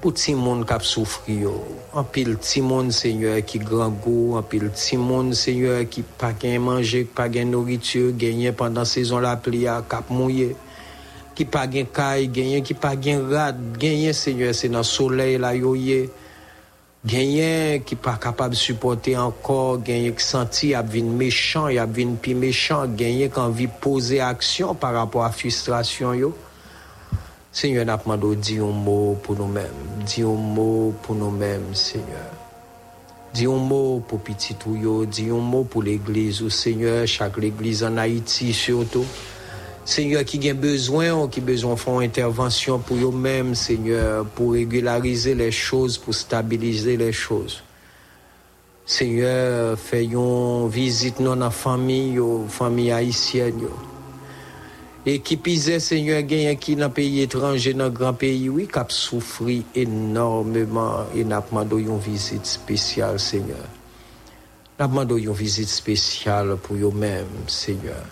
pour 0.00 0.14
tout 0.14 0.30
le 0.30 0.36
monde 0.36 0.66
qui 1.24 1.34
yo. 1.34 1.62
En 1.92 2.04
pile, 2.04 2.36
tout 2.36 2.58
le 2.58 2.62
monde, 2.62 2.90
Seigneur, 2.90 3.44
qui 3.44 3.58
grand 3.58 3.90
goût. 3.90 4.36
En 4.36 4.42
pile, 4.42 4.70
tout 4.70 4.96
le 4.96 4.98
monde, 4.98 5.34
Seigneur, 5.34 5.88
qui 5.88 6.02
pas 6.02 6.32
gain 6.32 6.58
manger, 6.58 7.04
pas 7.04 7.28
gain 7.28 7.44
nourriture, 7.44 8.12
gagné 8.16 8.50
pendant 8.52 8.84
saison 8.84 9.18
la 9.18 9.36
pluie, 9.36 9.66
cap 9.88 10.08
mouillé 10.10 10.56
qui 11.34 11.44
pas 11.44 11.70
gen 11.70 11.86
caille, 11.86 12.28
gagné 12.28 12.62
qui 12.62 12.74
pas 12.74 13.00
gen 13.00 13.32
rad, 13.32 13.56
gagné 13.78 14.12
Seigneur, 14.12 14.54
c'est 14.54 14.68
dans 14.68 14.78
le 14.78 14.84
soleil 14.84 15.38
là 15.38 15.54
yo 15.54 15.74
yé. 17.04 17.12
Gagné 17.12 17.82
qui 17.84 17.96
pas 17.96 18.16
capable 18.16 18.54
de 18.54 18.58
supporter 18.58 19.16
encore, 19.16 19.78
gagné 19.78 20.12
qui 20.12 20.24
senti 20.24 20.74
a 20.74 20.82
vin 20.82 21.04
méchant, 21.04 21.68
y 21.68 21.78
a 21.78 21.86
vin 21.86 22.14
pi 22.14 22.34
méchant, 22.34 22.86
gagné 22.86 23.28
qui 23.28 23.38
envie 23.38 23.66
poser 23.66 24.20
action 24.20 24.74
par 24.74 24.94
rapport 24.94 25.24
à 25.24 25.30
frustration 25.30 26.14
yo. 26.14 26.34
Seigneur, 27.50 27.84
n'a 27.84 27.98
demandé 27.98 28.36
dis 28.36 28.58
un 28.58 28.64
mot 28.64 29.18
pour 29.22 29.36
nous-mêmes, 29.36 29.66
dis 30.06 30.22
un 30.22 30.26
mot 30.26 30.94
pour 31.02 31.14
nous-mêmes, 31.14 31.74
Seigneur. 31.74 32.30
Dis 33.34 33.46
un 33.46 33.50
mot 33.50 34.02
pour 34.06 34.20
petit 34.20 34.56
ou 34.66 34.76
yo, 34.76 35.04
dis 35.04 35.28
un 35.28 35.34
mot 35.34 35.64
pour 35.64 35.82
l'église, 35.82 36.40
ou 36.40 36.48
Seigneur, 36.48 37.06
chaque 37.06 37.36
l'église 37.36 37.84
en 37.84 37.96
Haïti 37.98 38.52
surtout. 38.52 39.04
Seigneur, 39.84 40.24
qui 40.24 40.48
a 40.48 40.54
besoin, 40.54 41.28
qui 41.28 41.40
a 41.40 41.42
besoin 41.42 41.74
de 41.74 41.78
faire 41.78 42.00
une 42.00 42.06
intervention 42.06 42.78
pour 42.78 42.96
eux-mêmes, 42.96 43.56
Seigneur, 43.56 44.24
pour 44.24 44.52
régulariser 44.52 45.34
les 45.34 45.50
choses, 45.50 45.98
pour 45.98 46.14
stabiliser 46.14 46.96
les 46.96 47.12
choses. 47.12 47.62
Seigneur, 48.86 49.76
fais 49.78 50.04
une 50.04 50.68
visite 50.68 51.20
dans 51.20 51.34
la 51.34 51.50
famille, 51.50 52.12
yo, 52.12 52.46
famille 52.48 52.92
haïtienne. 52.92 53.68
Et 55.04 55.18
qui 55.18 55.36
pisait, 55.36 55.80
Seigneur, 55.80 56.22
qui 56.60 56.76
dans 56.76 56.88
pays 56.90 57.22
étranger, 57.22 57.74
dans 57.74 57.90
grand 57.90 58.14
pays, 58.14 58.48
oui, 58.48 58.68
qui 58.72 58.78
a 58.78 58.86
souffert 58.88 59.62
énormément 59.74 61.06
et 61.12 61.24
n'a 61.24 61.40
demandé 61.40 61.82
une 61.82 61.98
visite 61.98 62.46
spéciale, 62.46 63.18
Seigneur. 63.18 63.66
N'a 64.78 64.86
demandé 64.86 65.20
une 65.20 65.32
visite 65.32 65.68
spéciale 65.68 66.56
pour 66.62 66.76
eux-mêmes, 66.76 67.26
Seigneur. 67.48 68.04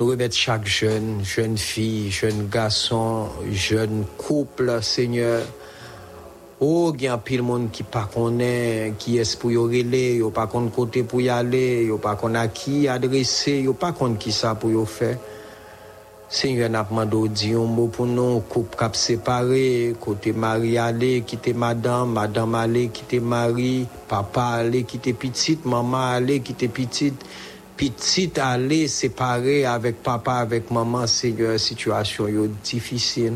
Nous 0.00 0.06
remettons 0.06 0.34
chaque 0.34 0.66
jeune, 0.66 1.24
jeune 1.24 1.56
fille, 1.56 2.10
jeune 2.10 2.48
garçon, 2.48 3.28
jeune 3.52 4.04
couple, 4.18 4.82
Seigneur. 4.82 5.42
Oh, 6.58 6.92
il 6.96 7.04
y 7.04 7.06
a 7.06 7.16
pile 7.16 7.42
monde 7.42 7.70
qui 7.70 7.84
pas 7.84 8.10
connaît, 8.12 8.94
qui 8.98 9.18
est 9.18 9.38
pour 9.38 9.52
y 9.52 9.56
relayer, 9.56 10.16
yo 10.16 10.30
pas 10.30 10.48
connaît 10.48 10.70
côté 10.70 11.04
pour 11.04 11.20
y 11.20 11.28
aller, 11.28 11.84
yo 11.84 11.98
pas 11.98 12.16
connaît 12.16 12.40
à 12.40 12.48
qui 12.48 12.88
adresser, 12.88 13.60
yo 13.60 13.72
pas 13.72 13.92
connaît 13.92 14.16
qui 14.16 14.32
ça 14.32 14.56
pour 14.56 14.70
y 14.70 14.86
faire. 14.86 15.16
Seigneur, 16.28 16.70
n'a 16.70 16.82
demandé 16.82 17.28
dit 17.28 17.52
un 17.52 17.58
mot 17.58 17.86
pour 17.86 18.06
nous, 18.06 18.40
couple 18.40 18.76
cap 18.76 18.96
séparé, 18.96 19.94
côté 20.00 20.32
mari 20.32 20.76
aller, 20.76 21.22
quitter 21.24 21.52
madame, 21.52 22.14
madame 22.14 22.56
aller, 22.56 22.88
quitter 22.88 23.20
mari, 23.20 23.86
papa 24.08 24.56
aller, 24.58 24.82
quitter 24.82 25.12
petite, 25.12 25.64
maman 25.64 26.14
aller, 26.14 26.40
quitter 26.40 26.66
petite, 26.66 27.24
petite 27.76 28.38
aller 28.38 28.88
séparé 28.88 29.64
avec 29.64 30.02
papa, 30.02 30.34
avec 30.34 30.70
maman, 30.70 31.06
Seigneur, 31.06 31.58
situation 31.58 32.28
yo 32.28 32.48
difficile. 32.62 33.34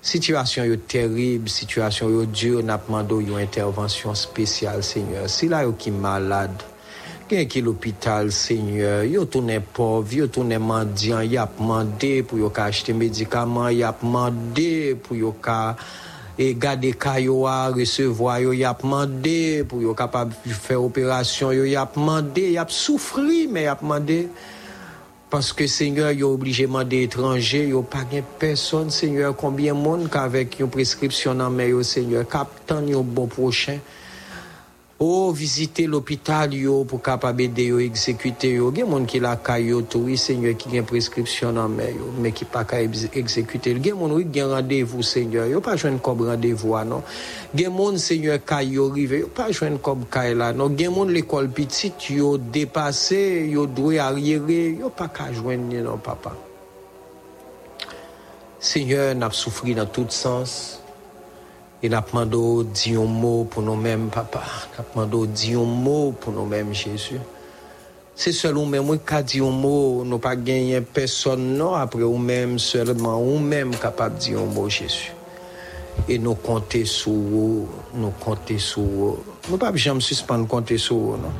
Situation 0.00 0.64
yo 0.64 0.76
terrible, 0.76 1.48
situation 1.48 2.08
yo 2.08 2.24
dure, 2.24 2.62
n'a 2.62 2.78
demandé 2.78 3.14
une 3.14 3.38
intervention 3.38 4.14
spéciale, 4.14 4.82
Seigneur. 4.82 5.28
Si 5.28 5.48
là 5.48 5.62
yo 5.62 5.72
qui 5.72 5.90
malade, 5.90 6.62
Gen 7.30 7.46
qui 7.46 7.60
l'hôpital, 7.60 8.32
Seigneur, 8.32 9.04
yo 9.04 9.26
tourne 9.26 9.60
pauvre, 9.60 10.14
yo 10.14 10.26
tourne 10.28 10.56
mendiant, 10.58 11.20
y 11.20 11.36
a 11.36 11.46
demandé 11.46 12.22
pour 12.22 12.38
yo 12.38 12.50
acheter 12.56 12.94
médicaments, 12.94 13.68
y 13.68 13.82
a 13.82 13.94
demandé 14.00 14.94
pour 14.94 15.14
yo 15.14 15.34
et 16.38 16.54
garder 16.54 16.92
ka 16.92 17.18
yo 17.18 17.46
a 17.46 17.68
recevoir 17.68 18.40
yo, 18.40 18.52
y 18.52 18.64
a 18.64 18.72
demandé 18.72 19.64
pour 19.68 19.82
yo 19.82 19.92
capable 19.92 20.32
faire 20.46 20.82
opération, 20.82 21.50
yo 21.50 21.64
y 21.64 21.74
a 21.74 21.84
demandé, 21.84 22.52
y 22.52 22.58
a 22.58 22.66
souffri, 22.68 23.48
mais 23.48 23.64
y 23.64 23.66
a 23.66 23.74
demandé 23.74 24.28
parce 25.30 25.52
que 25.52 25.66
Seigneur, 25.66 26.12
yo 26.12 26.32
obligé 26.32 26.62
de 26.62 26.68
demander 26.68 27.02
étranger, 27.02 27.68
yo 27.68 27.82
pas 27.82 28.06
gen 28.10 28.22
personne, 28.38 28.90
Seigneur, 28.90 29.36
combien 29.36 29.74
de 29.74 29.80
monde 29.80 30.08
qu'avec 30.08 30.58
une 30.60 30.70
prescription 30.70 31.38
en 31.40 31.50
main, 31.50 31.82
Seigneur, 31.82 32.26
captant 32.26 32.86
yo 32.86 33.02
bon 33.02 33.26
prochain. 33.26 33.78
Oh, 35.00 35.30
visiter 35.30 35.86
l'hôpital 35.86 36.52
yo 36.52 36.82
pour 36.82 37.00
capable 37.00 37.42
aider 37.42 37.66
yo 37.66 37.78
exécuter 37.78 38.54
yo. 38.54 38.72
Gen 38.74 38.88
moun 38.90 39.06
qui 39.06 39.20
la 39.20 39.36
kay 39.36 39.66
yo 39.68 39.82
tout, 39.82 40.00
oui, 40.00 40.16
Seigneur, 40.18 40.56
qui 40.56 40.68
gen 40.70 40.84
prescription 40.84 41.56
en 41.56 41.68
main 41.68 41.84
yo, 41.84 42.10
mais 42.18 42.32
qui 42.32 42.44
pas 42.44 42.64
ka 42.64 42.82
ex- 42.82 43.06
exécuter. 43.14 43.78
Gen 43.80 43.94
moun 43.94 44.10
oui 44.10 44.26
gen 44.32 44.50
rendez-vous, 44.50 45.04
Seigneur. 45.04 45.46
Yo 45.46 45.60
pas 45.60 45.76
joindre 45.76 46.00
comme 46.00 46.26
rendez-vous 46.26 46.74
ah, 46.74 46.84
non. 46.84 47.04
Gen 47.54 47.70
moun 47.70 47.96
Seigneur 47.96 48.44
kay 48.44 48.70
yo 48.70 48.88
rive, 48.90 49.20
yo 49.20 49.28
pas 49.28 49.52
joindre 49.52 49.80
comme 49.80 50.04
kay 50.10 50.34
là 50.34 50.52
non. 50.52 50.68
Gen 50.76 50.90
moun 50.90 51.12
l'école 51.12 51.48
petite 51.48 52.10
yo 52.10 52.36
dépassé, 52.36 53.46
yo 53.48 53.66
doué 53.66 54.00
arriéré, 54.00 54.76
yo 54.80 54.88
pas 54.90 55.06
ka 55.06 55.32
joindre 55.32 55.80
non 55.80 55.98
papa. 55.98 56.34
Seigneur, 58.58 59.14
n'a 59.14 59.30
souffri 59.30 59.76
dans 59.76 59.86
tout 59.86 60.06
sens. 60.08 60.82
Et 61.80 61.88
n'a 61.88 62.00
demandé 62.00 62.68
dit 62.74 62.94
un 62.96 63.04
mot 63.04 63.44
pour 63.44 63.62
nous-mêmes, 63.62 64.08
papa. 64.08 64.42
N'a 64.76 64.84
demandé 65.06 65.28
dit 65.32 65.54
un 65.54 65.62
mot 65.62 66.12
pour 66.12 66.32
nous-mêmes, 66.32 66.74
Jésus. 66.74 67.20
C'est 68.16 68.32
seulement 68.32 68.62
nous-mêmes 68.62 68.98
qui 68.98 69.24
dit 69.24 69.40
un 69.40 69.50
mot. 69.50 70.02
Nous 70.04 70.18
pas 70.18 70.34
gagné 70.34 70.80
personne, 70.80 71.56
non, 71.56 71.74
après 71.74 72.00
nous-mêmes, 72.00 72.58
seulement 72.58 73.22
nous-mêmes 73.22 73.76
capables 73.76 74.16
de 74.16 74.20
dire 74.20 74.40
un 74.40 74.46
mot, 74.46 74.68
Jésus. 74.68 75.12
Et 76.08 76.18
nous 76.18 76.34
compter 76.34 76.84
sur 76.84 77.12
vous, 77.12 77.68
nous 77.94 78.10
compter 78.10 78.58
sur 78.58 78.82
vous. 78.82 79.18
Nous 79.48 79.56
pas 79.56 79.74
jamais 79.76 80.00
suspendre 80.00 80.48
compter 80.48 80.78
sur 80.78 80.96
vous, 80.96 81.16
non. 81.16 81.32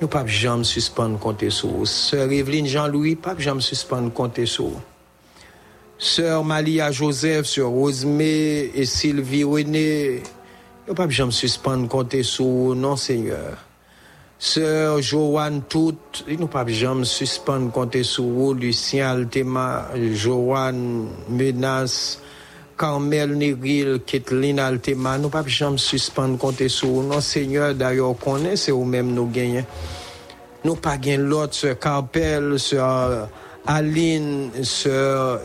Nous 0.00 0.08
pas 0.08 0.24
jamais 0.26 0.64
suspendre 0.64 1.18
compter 1.18 1.50
sur 1.50 1.68
vous. 1.68 1.84
Sœur 1.84 2.30
Evelyne 2.32 2.66
Jean-Louis, 2.66 3.16
pas 3.16 3.34
jamais 3.36 3.60
suspendre 3.60 4.10
compter 4.10 4.46
sur 4.46 4.66
vous. 4.66 4.80
Sœur 6.00 6.44
Malia 6.44 6.92
Joseph, 6.92 7.46
Sœur 7.46 7.70
Rosemée 7.70 8.70
et 8.72 8.86
Sylvie 8.86 9.42
René, 9.42 10.22
yo 10.86 10.94
pas 10.94 11.08
jamais 11.08 11.32
suspendre 11.32 11.88
compter 11.88 12.22
sur 12.22 12.76
non 12.76 12.94
Seigneur. 12.94 13.58
Sœur 14.38 15.02
Joanne 15.02 15.62
Tout, 15.68 15.96
nous 16.28 16.46
pas 16.46 16.64
jamais 16.68 17.04
suspendre 17.04 17.72
compter 17.72 18.04
sur 18.04 18.22
vous, 18.22 18.54
Lucien 18.54 19.10
Altema, 19.10 19.88
Joanne 20.12 21.08
Menace, 21.28 22.22
Carmel 22.78 23.36
Néril, 23.36 23.98
Kathleen 24.06 24.60
Altema, 24.60 25.18
nous 25.18 25.30
pas 25.30 25.42
jamais 25.48 25.78
suspendre 25.78 26.38
compter 26.38 26.68
sur 26.68 26.90
vous, 26.90 27.02
non 27.02 27.20
Seigneur, 27.20 27.74
d'ailleurs 27.74 28.16
connaît, 28.16 28.54
c'est 28.54 28.70
vous-même 28.70 29.12
nous 29.12 29.26
gagnons. 29.26 29.66
Nous 30.64 30.76
pas 30.76 30.96
gagnons 30.96 31.24
l'autre, 31.24 31.54
Sœur 31.54 31.76
Carpel, 31.76 32.60
Sœur 32.60 33.28
Aline, 33.66 34.50
Sœur 34.62 35.40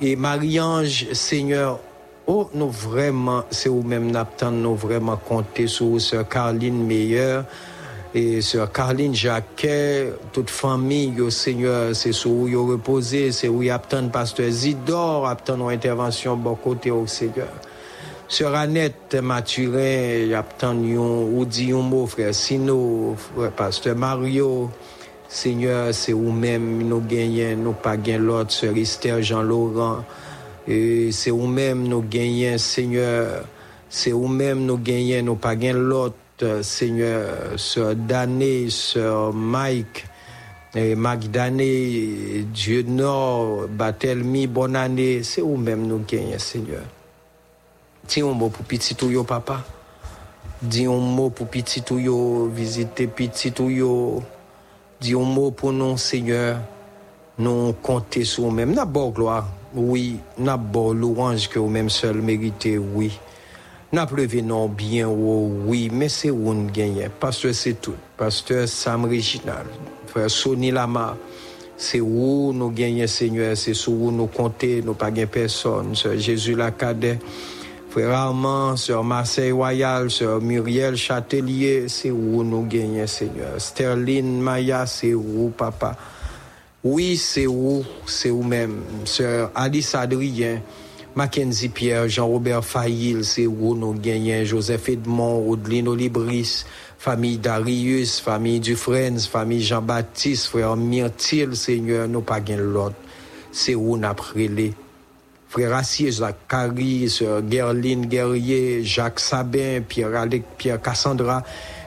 et 0.00 0.16
Marie-Ange, 0.16 1.12
Seigneur, 1.12 1.78
oh, 2.26 2.48
nous 2.54 2.70
vraiment, 2.70 3.44
c'est 3.50 3.68
vous-même 3.68 4.10
n'attend, 4.10 4.50
nous 4.50 4.74
vraiment 4.74 5.16
compter 5.16 5.66
sur 5.66 5.86
vous, 5.86 5.98
Sœur 5.98 6.28
Caroline 6.28 6.86
Meilleur, 6.86 7.44
et 8.14 8.40
Sœur 8.40 8.72
Caroline 8.72 9.14
Jacquet, 9.14 10.12
toute 10.32 10.50
famille, 10.50 11.12
yo, 11.16 11.30
Seigneur, 11.30 11.94
c'est 11.94 12.12
sur 12.12 12.30
où 12.30 12.48
yo 12.48 12.66
reposé, 12.66 13.30
c'est 13.30 13.48
où 13.48 13.62
attend 13.70 14.08
pasteur 14.08 14.50
Zidore, 14.50 15.28
attend 15.28 15.58
nos 15.58 15.68
interventions 15.68 16.36
bon 16.36 16.54
côté 16.54 16.90
au 16.90 17.06
Seigneur. 17.06 17.48
Sœur 18.26 18.54
Annette 18.54 19.16
Mathurin, 19.20 20.32
attend 20.32 20.76
ou 20.76 21.44
dit 21.44 21.66
yon 21.66 21.82
mot, 21.82 22.06
frère 22.06 22.34
Sino, 22.34 23.16
frère 23.36 23.52
pasteur 23.52 23.96
Mario, 23.96 24.70
Seigneur, 25.32 25.94
c'est 25.94 26.12
vous-même, 26.12 26.82
nous 26.82 27.00
gagnons, 27.00 27.56
nous 27.56 27.72
pas 27.72 27.96
gagnons 27.96 28.24
l'autre, 28.24 28.50
Sœur 28.50 28.76
Esther 28.76 29.22
Jean-Laurent, 29.22 30.04
c'est 30.66 31.30
vous-même, 31.30 31.86
nous 31.86 32.02
gagnons, 32.02 32.58
Seigneur, 32.58 33.44
c'est 33.88 34.10
vous-même, 34.10 34.66
nous 34.66 34.76
gagnons, 34.76 35.22
nous 35.22 35.36
pas 35.36 35.54
gagnons 35.54 35.78
l'autre, 35.78 36.62
Seigneur, 36.62 37.28
Sœur 37.56 37.94
Dané, 37.94 38.70
Sœur 38.70 39.32
Mike, 39.32 40.04
et 40.74 40.96
Magdané, 40.96 42.44
Dieu 42.52 42.82
Nord, 42.82 43.68
Batelmi, 43.68 44.48
bonne 44.48 44.74
année, 44.74 45.22
c'est 45.22 45.42
vous-même, 45.42 45.86
nous 45.86 46.02
gagnons, 46.08 46.38
Seigneur. 46.40 46.82
Dis 48.08 48.20
un 48.20 48.32
mot 48.32 48.48
pour 48.48 48.64
petit 48.64 48.96
papa. 49.28 49.64
Dis 50.60 50.86
un 50.86 50.96
mot 50.96 51.30
pour 51.30 51.46
petit 51.46 51.84
ou 51.92 51.98
yo, 52.00 52.50
visiter 52.52 53.06
petit. 53.06 53.52
Dis 55.00 55.14
un 55.14 55.20
mot 55.20 55.50
pour 55.50 55.72
nous, 55.72 55.96
Seigneur. 55.96 56.58
Nous 57.38 57.72
compter 57.82 58.24
sur 58.24 58.44
vous-même. 58.44 58.74
N'a 58.74 58.84
bon 58.84 59.08
gloire, 59.08 59.48
oui. 59.74 60.18
N'a 60.36 60.58
bon 60.58 60.92
louange 60.92 61.48
que 61.48 61.58
vous-même 61.58 61.88
seul 61.88 62.20
méritez, 62.20 62.76
oui. 62.76 63.18
N'a 63.92 64.04
plevé 64.06 64.42
non 64.42 64.68
bien, 64.68 65.08
oh, 65.08 65.50
oui. 65.64 65.88
Mais 65.90 66.10
c'est 66.10 66.30
où 66.30 66.52
nous 66.52 66.70
gagnons. 66.70 67.08
Pasteur, 67.18 67.54
c'est 67.54 67.80
tout. 67.80 67.94
Pasteur 68.18 68.68
Sam 68.68 69.06
Reginald. 69.06 69.68
Frère 70.06 70.30
Sonny 70.30 70.70
Lama. 70.70 71.16
C'est 71.78 72.02
où 72.02 72.52
nous 72.52 72.70
gagnons, 72.70 73.06
Seigneur. 73.06 73.56
C'est 73.56 73.72
sur 73.72 73.94
où 73.94 74.10
nous 74.10 74.26
compter. 74.26 74.82
Nous 74.84 74.92
pas 74.92 75.10
personne. 75.10 75.94
Jésus 76.18 76.54
la 76.54 76.72
Frère 77.90 78.12
Armand, 78.12 78.76
Sœur 78.76 79.02
Marseille 79.02 79.50
Royal, 79.50 80.12
Sœur 80.12 80.40
Muriel 80.40 80.96
Châtelier, 80.96 81.88
c'est 81.88 82.12
où 82.12 82.44
nous 82.44 82.62
gagnons, 82.62 83.08
Seigneur? 83.08 83.60
Sterling 83.60 84.38
Maya, 84.38 84.86
c'est 84.86 85.12
où, 85.12 85.52
Papa? 85.56 85.96
Oui, 86.84 87.16
c'est 87.16 87.48
où, 87.48 87.84
c'est 88.06 88.30
où 88.30 88.44
même? 88.44 88.76
Sœur 89.04 89.50
Alice 89.56 89.92
Adrien, 89.96 90.60
Mackenzie 91.16 91.68
Pierre, 91.68 92.08
Jean-Robert 92.08 92.64
Fayil, 92.64 93.24
c'est 93.24 93.48
où 93.48 93.74
nous 93.74 93.94
gagnons? 93.94 94.44
Joseph 94.44 94.88
Edmond, 94.88 95.48
Audeline 95.48 95.88
Olibris, 95.88 96.64
famille 96.96 97.38
Darius, 97.38 98.20
famille 98.20 98.60
Dufresne, 98.60 99.18
famille 99.18 99.64
Jean-Baptiste, 99.64 100.46
frère 100.46 100.76
Myrtille, 100.76 101.56
Seigneur, 101.56 102.06
nous 102.06 102.22
gagnons 102.22 102.62
l'autre. 102.62 102.96
C'est 103.50 103.74
où 103.74 103.96
nous 103.96 104.06
appris 104.06 104.74
Frère 105.50 105.74
Assier, 105.74 106.12
Jacques 106.12 106.46
Carrie, 106.46 107.10
Sœur 107.10 107.42
Gerline 107.50 108.06
Guerrier, 108.06 108.84
Jacques 108.84 109.18
Sabin, 109.18 109.80
Pierre-Alec, 109.80 110.44
Pierre 110.56 110.80
Cassandra, 110.80 111.42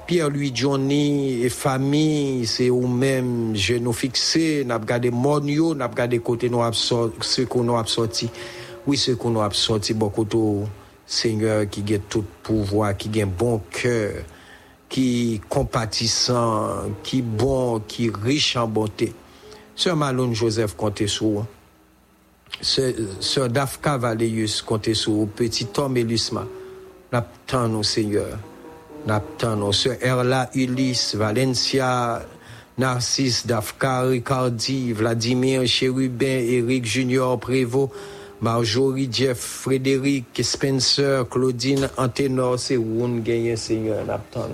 Pierre-Louis 0.05 0.51
Johnny 0.53 1.41
et 1.41 1.47
famille, 1.47 2.45
c'est 2.45 2.67
eux-mêmes, 2.67 3.55
je 3.55 3.75
nous 3.75 3.93
fixé, 3.93 4.65
n'a 4.65 4.77
regardé 4.77 5.11
mon 5.11 5.41
yo, 5.47 5.75
n'a 5.75 5.87
regardé 5.87 6.19
côté 6.19 6.49
nous 6.49 6.59
ce 6.73 7.41
qu'on 7.43 7.73
a 7.77 7.85
sorti. 7.85 8.29
Oui, 8.85 8.97
ce 8.97 9.11
qu'on 9.11 9.39
a 9.39 9.49
sorti, 9.51 9.93
beaucoup 9.93 10.25
de 10.25 10.65
Seigneur 11.05 11.69
qui 11.69 11.85
a 11.93 11.99
tout 11.99 12.25
pouvoir, 12.43 12.97
qui 12.97 13.21
un 13.21 13.27
bon 13.27 13.61
cœur, 13.71 14.25
qui 14.89 15.39
compatissant, 15.47 16.91
qui 17.01 17.21
bon, 17.21 17.79
qui 17.87 18.11
riche 18.11 18.57
en 18.57 18.67
bonté. 18.67 19.13
Sœur 19.73 19.95
Malone 19.95 20.35
Joseph 20.35 20.75
comptez 20.75 21.07
sur. 21.07 21.45
Sœur 22.61 23.49
Dafka 23.49 23.97
Valéus, 23.97 24.61
comptez 24.61 24.93
sur 24.93 25.11
vous. 25.13 25.25
Petit 25.25 25.67
homme 25.77 25.97
Elusma, 25.97 26.47
n'attend 27.11 27.67
nous, 27.67 27.83
Seigneur. 27.83 28.37
N'attend 29.05 29.55
nous. 29.55 29.73
Sœur 29.73 29.97
Erla 30.01 30.49
Ulysse, 30.55 31.15
Valencia, 31.15 32.21
Narcisse, 32.77 33.45
Dafka, 33.45 34.01
Ricardi, 34.03 34.93
Vladimir, 34.93 35.65
Chérubin, 35.67 36.39
Eric 36.39 36.85
Junior, 36.85 37.39
Prévost, 37.39 37.91
Marjorie, 38.41 39.09
Jeff, 39.11 39.39
Frédéric, 39.39 40.25
Spencer, 40.41 41.27
Claudine, 41.29 41.89
Anténor, 41.97 42.59
c'est 42.59 42.77
gagnons, 42.77 43.55
Seigneur. 43.55 44.05
N'attend 44.05 44.47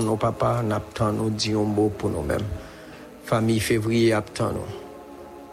nous. 0.00 0.16
Papa. 0.16 0.62
N'attend 0.62 1.12
nous, 1.12 1.64
mot 1.64 1.90
pour 1.96 2.10
nous-mêmes. 2.10 2.44
Famille 3.24 3.60
février, 3.60 4.12
attend 4.12 4.52
nous. 4.52 4.81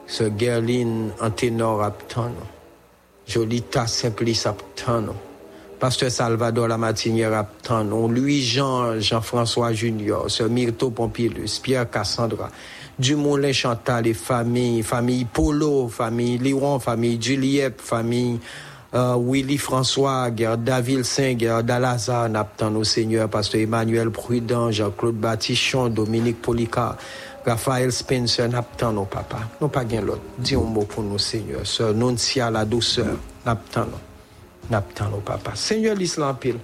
Sœur 0.10 0.32
Gerline 0.36 1.12
Anténor 1.22 1.84
attend 1.84 2.30
nous. 2.30 2.48
Jolita 3.28 3.86
Simplice 3.86 4.48
nous. 4.88 5.14
Pasteur 5.80 6.10
Salvador 6.10 6.68
Lamatinière 6.68 7.46
nous. 7.86 8.08
Louis-Jean, 8.08 9.00
Jean-François 9.00 9.72
Junior, 9.72 10.30
Sœur 10.30 10.50
Myrto 10.50 10.90
Pompilus, 10.90 11.60
Pierre 11.62 11.90
Cassandra, 11.92 12.50
Dumoulin 12.98 13.54
Chantal 13.54 14.08
et 14.08 14.16
famille, 14.16 14.82
famille 14.82 15.26
Polo, 15.26 15.88
famille 15.90 16.40
Liron, 16.40 16.80
famille 16.80 17.22
Juliette, 17.22 17.80
famille 17.80 18.40
euh, 18.96 19.16
Willy 19.16 19.60
François, 19.60 20.32
David 20.32 21.04
Saint, 21.04 21.36
Dalazar, 21.36 22.28
Naptan 22.30 22.74
au 22.74 22.84
Seigneur, 22.84 23.30
Pasteur 23.30 23.62
Emmanuel 23.62 24.10
Prudent, 24.10 24.72
Jean-Claude 24.72 25.18
Batichon, 25.18 25.90
Dominique 25.90 26.42
Polica, 26.42 26.98
Raphaël 27.46 27.92
Spencer, 27.92 28.50
Naptan 28.50 28.96
au 28.98 29.06
papa. 29.06 29.40
Nous 29.62 29.70
pas 29.70 29.86
gain 29.86 30.02
l'autre. 30.02 30.22
Dis 30.38 30.56
un 30.56 30.62
mot 30.62 30.84
pour 30.84 31.04
nous, 31.04 31.18
Seigneur. 31.18 31.66
Sœur 31.66 31.94
Nuntia, 31.94 32.52
la 32.52 32.66
douceur, 32.66 33.18
Naptan 33.46 33.86
nous. 33.86 34.70
Naptan 34.70 35.12
au 35.14 35.22
papa. 35.22 35.52
Seigneur 35.56 35.96
l'Islam 35.96 36.38
pile. 36.38 36.60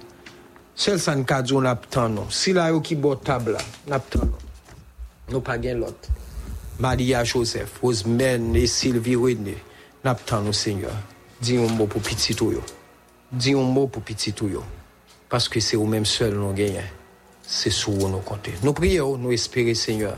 Seul 0.74 1.00
san 1.00 1.24
kadjo 1.24 1.60
naptan 1.60 2.10
nous. 2.10 2.30
Si 2.30 2.50
yo 2.50 2.80
qui 2.80 2.94
bo 2.94 3.16
table 3.16 3.52
là, 3.52 3.58
naptan 3.88 4.20
nous. 4.26 5.32
Nous 5.32 5.40
pas 5.40 5.58
gain 5.58 5.74
l'autre. 5.74 6.08
Maria 6.78 7.24
Joseph, 7.24 7.78
Rosemène 7.80 8.54
et 8.54 8.66
Sylvie 8.66 9.16
René, 9.16 9.56
n'attend 10.04 10.42
nous, 10.42 10.52
Seigneur. 10.52 10.92
Dis 11.40 11.56
un 11.56 11.68
mot 11.68 11.86
pour 11.86 12.02
petit 12.02 12.34
tout. 12.34 12.52
Dis 13.32 13.54
un 13.54 13.62
mot 13.62 13.86
pour 13.86 14.02
petit 14.02 14.32
tout. 14.32 14.50
Parce 15.28 15.48
que 15.48 15.58
c'est 15.58 15.76
vous-même 15.76 16.04
seul 16.04 16.34
nous 16.34 16.52
gagnons. 16.52 16.80
C'est 17.42 17.70
sur 17.70 17.92
nous 17.92 18.18
compter. 18.18 18.52
Nous 18.62 18.72
prions, 18.72 19.16
nous 19.16 19.32
espérons, 19.32 19.74
Seigneur. 19.74 20.16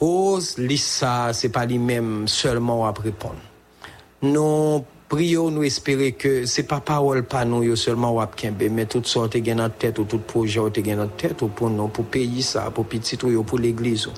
Oh, 0.00 0.38
Lisa, 0.58 1.32
c'est 1.32 1.48
pas 1.48 1.66
lui-même 1.66 2.26
seulement 2.28 2.86
à 2.86 2.92
répondre. 2.92 3.36
Nous 4.22 4.84
prions, 5.08 5.50
nous 5.50 5.62
espérons 5.62 6.10
que 6.18 6.46
c'est 6.46 6.64
pas 6.64 6.80
parole 6.80 7.22
pas 7.24 7.44
nous 7.44 7.76
seulement 7.76 8.18
à 8.20 8.26
kembe, 8.26 8.62
mais 8.70 8.86
toutes 8.86 9.06
sortes 9.06 9.36
gain 9.36 9.58
en 9.58 9.70
tête 9.70 9.98
ou 9.98 10.04
tout 10.04 10.18
projet 10.18 10.60
ou 10.60 10.70
gain 10.70 10.98
en 10.98 11.08
tête 11.08 11.42
ou 11.42 11.48
pour 11.48 11.70
nous, 11.70 11.88
pour 11.88 12.06
pays 12.06 12.42
ça, 12.42 12.70
pour 12.70 12.86
petit 12.86 13.16
yo, 13.22 13.42
pour 13.42 13.58
l'église. 13.58 14.08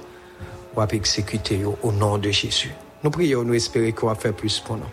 Ou 0.74 0.80
à 0.80 0.86
exécuter 0.92 1.62
au 1.64 1.92
nom 1.92 2.18
de 2.18 2.30
Jésus. 2.30 2.72
Nous 3.02 3.10
prions, 3.10 3.44
nous 3.44 3.54
espérons 3.54 3.92
qu'on 3.92 4.06
va 4.08 4.14
faire 4.14 4.34
plus 4.34 4.60
pour 4.60 4.76
nous. 4.76 4.92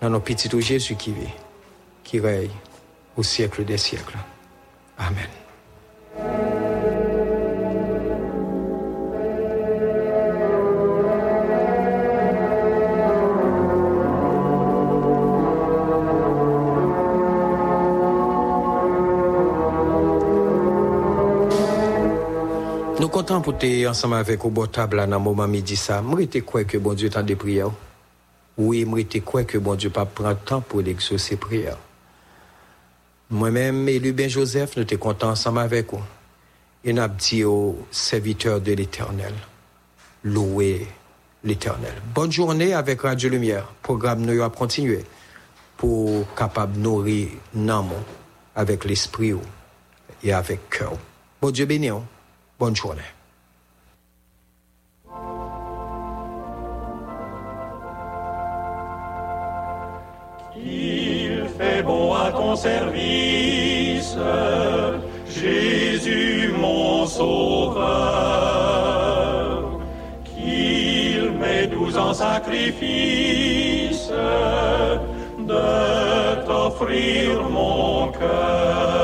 Dans 0.00 0.10
nos 0.10 0.20
petits 0.20 0.48
Jésus 0.60 0.94
qui 0.94 1.12
vit, 1.12 1.34
qui 2.02 2.20
règne 2.20 2.50
au 3.16 3.22
siècle 3.22 3.64
des 3.64 3.78
siècles. 3.78 4.18
Amen. 4.98 5.43
Comptons 23.14 23.42
pour 23.42 23.56
te 23.56 23.86
ensemble 23.86 24.16
avec 24.16 24.44
au 24.44 24.50
bon 24.50 24.66
table 24.66 24.96
dans 24.96 25.06
le 25.06 25.18
moment 25.20 25.46
midi 25.46 25.76
ça. 25.76 26.02
Moi, 26.02 26.22
je 26.22 26.40
crois 26.40 26.64
que 26.64 26.78
bon 26.78 26.94
Dieu 26.94 27.08
t'a 27.08 27.22
des 27.22 27.36
prières. 27.36 27.70
Oui, 28.58 28.84
moi, 28.84 28.98
j'étais 28.98 29.20
quoi 29.20 29.44
que 29.44 29.56
bon 29.56 29.76
Dieu 29.76 29.88
pas 29.88 30.04
prendre 30.04 30.36
temps 30.40 30.60
pour 30.60 30.80
l'exaucer 30.80 31.36
prière. 31.36 31.78
Moi-même, 33.30 33.88
élu 33.88 34.12
Ben 34.12 34.28
Joseph, 34.28 34.76
nous 34.76 34.82
étions 34.82 34.98
contents 34.98 35.30
ensemble 35.30 35.60
avec 35.60 35.92
vous. 35.92 36.02
Et 36.82 36.92
nous 36.92 37.02
avons 37.02 37.14
dit 37.16 37.44
aux 37.44 37.86
serviteurs 37.92 38.60
de 38.60 38.72
l'éternel, 38.72 39.34
louer 40.24 40.84
l'éternel. 41.44 41.94
Bonne 42.12 42.32
journée 42.32 42.74
avec 42.74 43.02
Radio 43.02 43.30
Lumière. 43.30 43.72
Programme 43.80 44.22
nous 44.22 44.42
a 44.42 44.50
continué 44.50 45.04
pour 45.76 46.34
capable 46.34 46.80
nourrir 46.80 47.28
Namo 47.54 47.94
avec 48.56 48.84
l'esprit 48.84 49.34
et 50.24 50.32
avec 50.32 50.68
cœur. 50.68 50.94
Bon 51.40 51.52
Dieu 51.52 51.64
béni. 51.64 51.92
Bonne 52.58 52.76
journée. 52.76 53.02
Il 60.56 61.48
fait 61.58 61.82
bon 61.82 62.14
à 62.14 62.30
ton 62.30 62.54
service, 62.54 64.16
Jésus 65.28 66.52
mon 66.56 67.06
sauveur, 67.06 67.80
qu'il 70.24 71.32
met 71.32 71.66
douze 71.66 71.98
en 71.98 72.14
sacrifice 72.14 74.10
de 75.38 76.44
t'offrir 76.46 77.42
mon 77.50 78.12
cœur. 78.12 79.03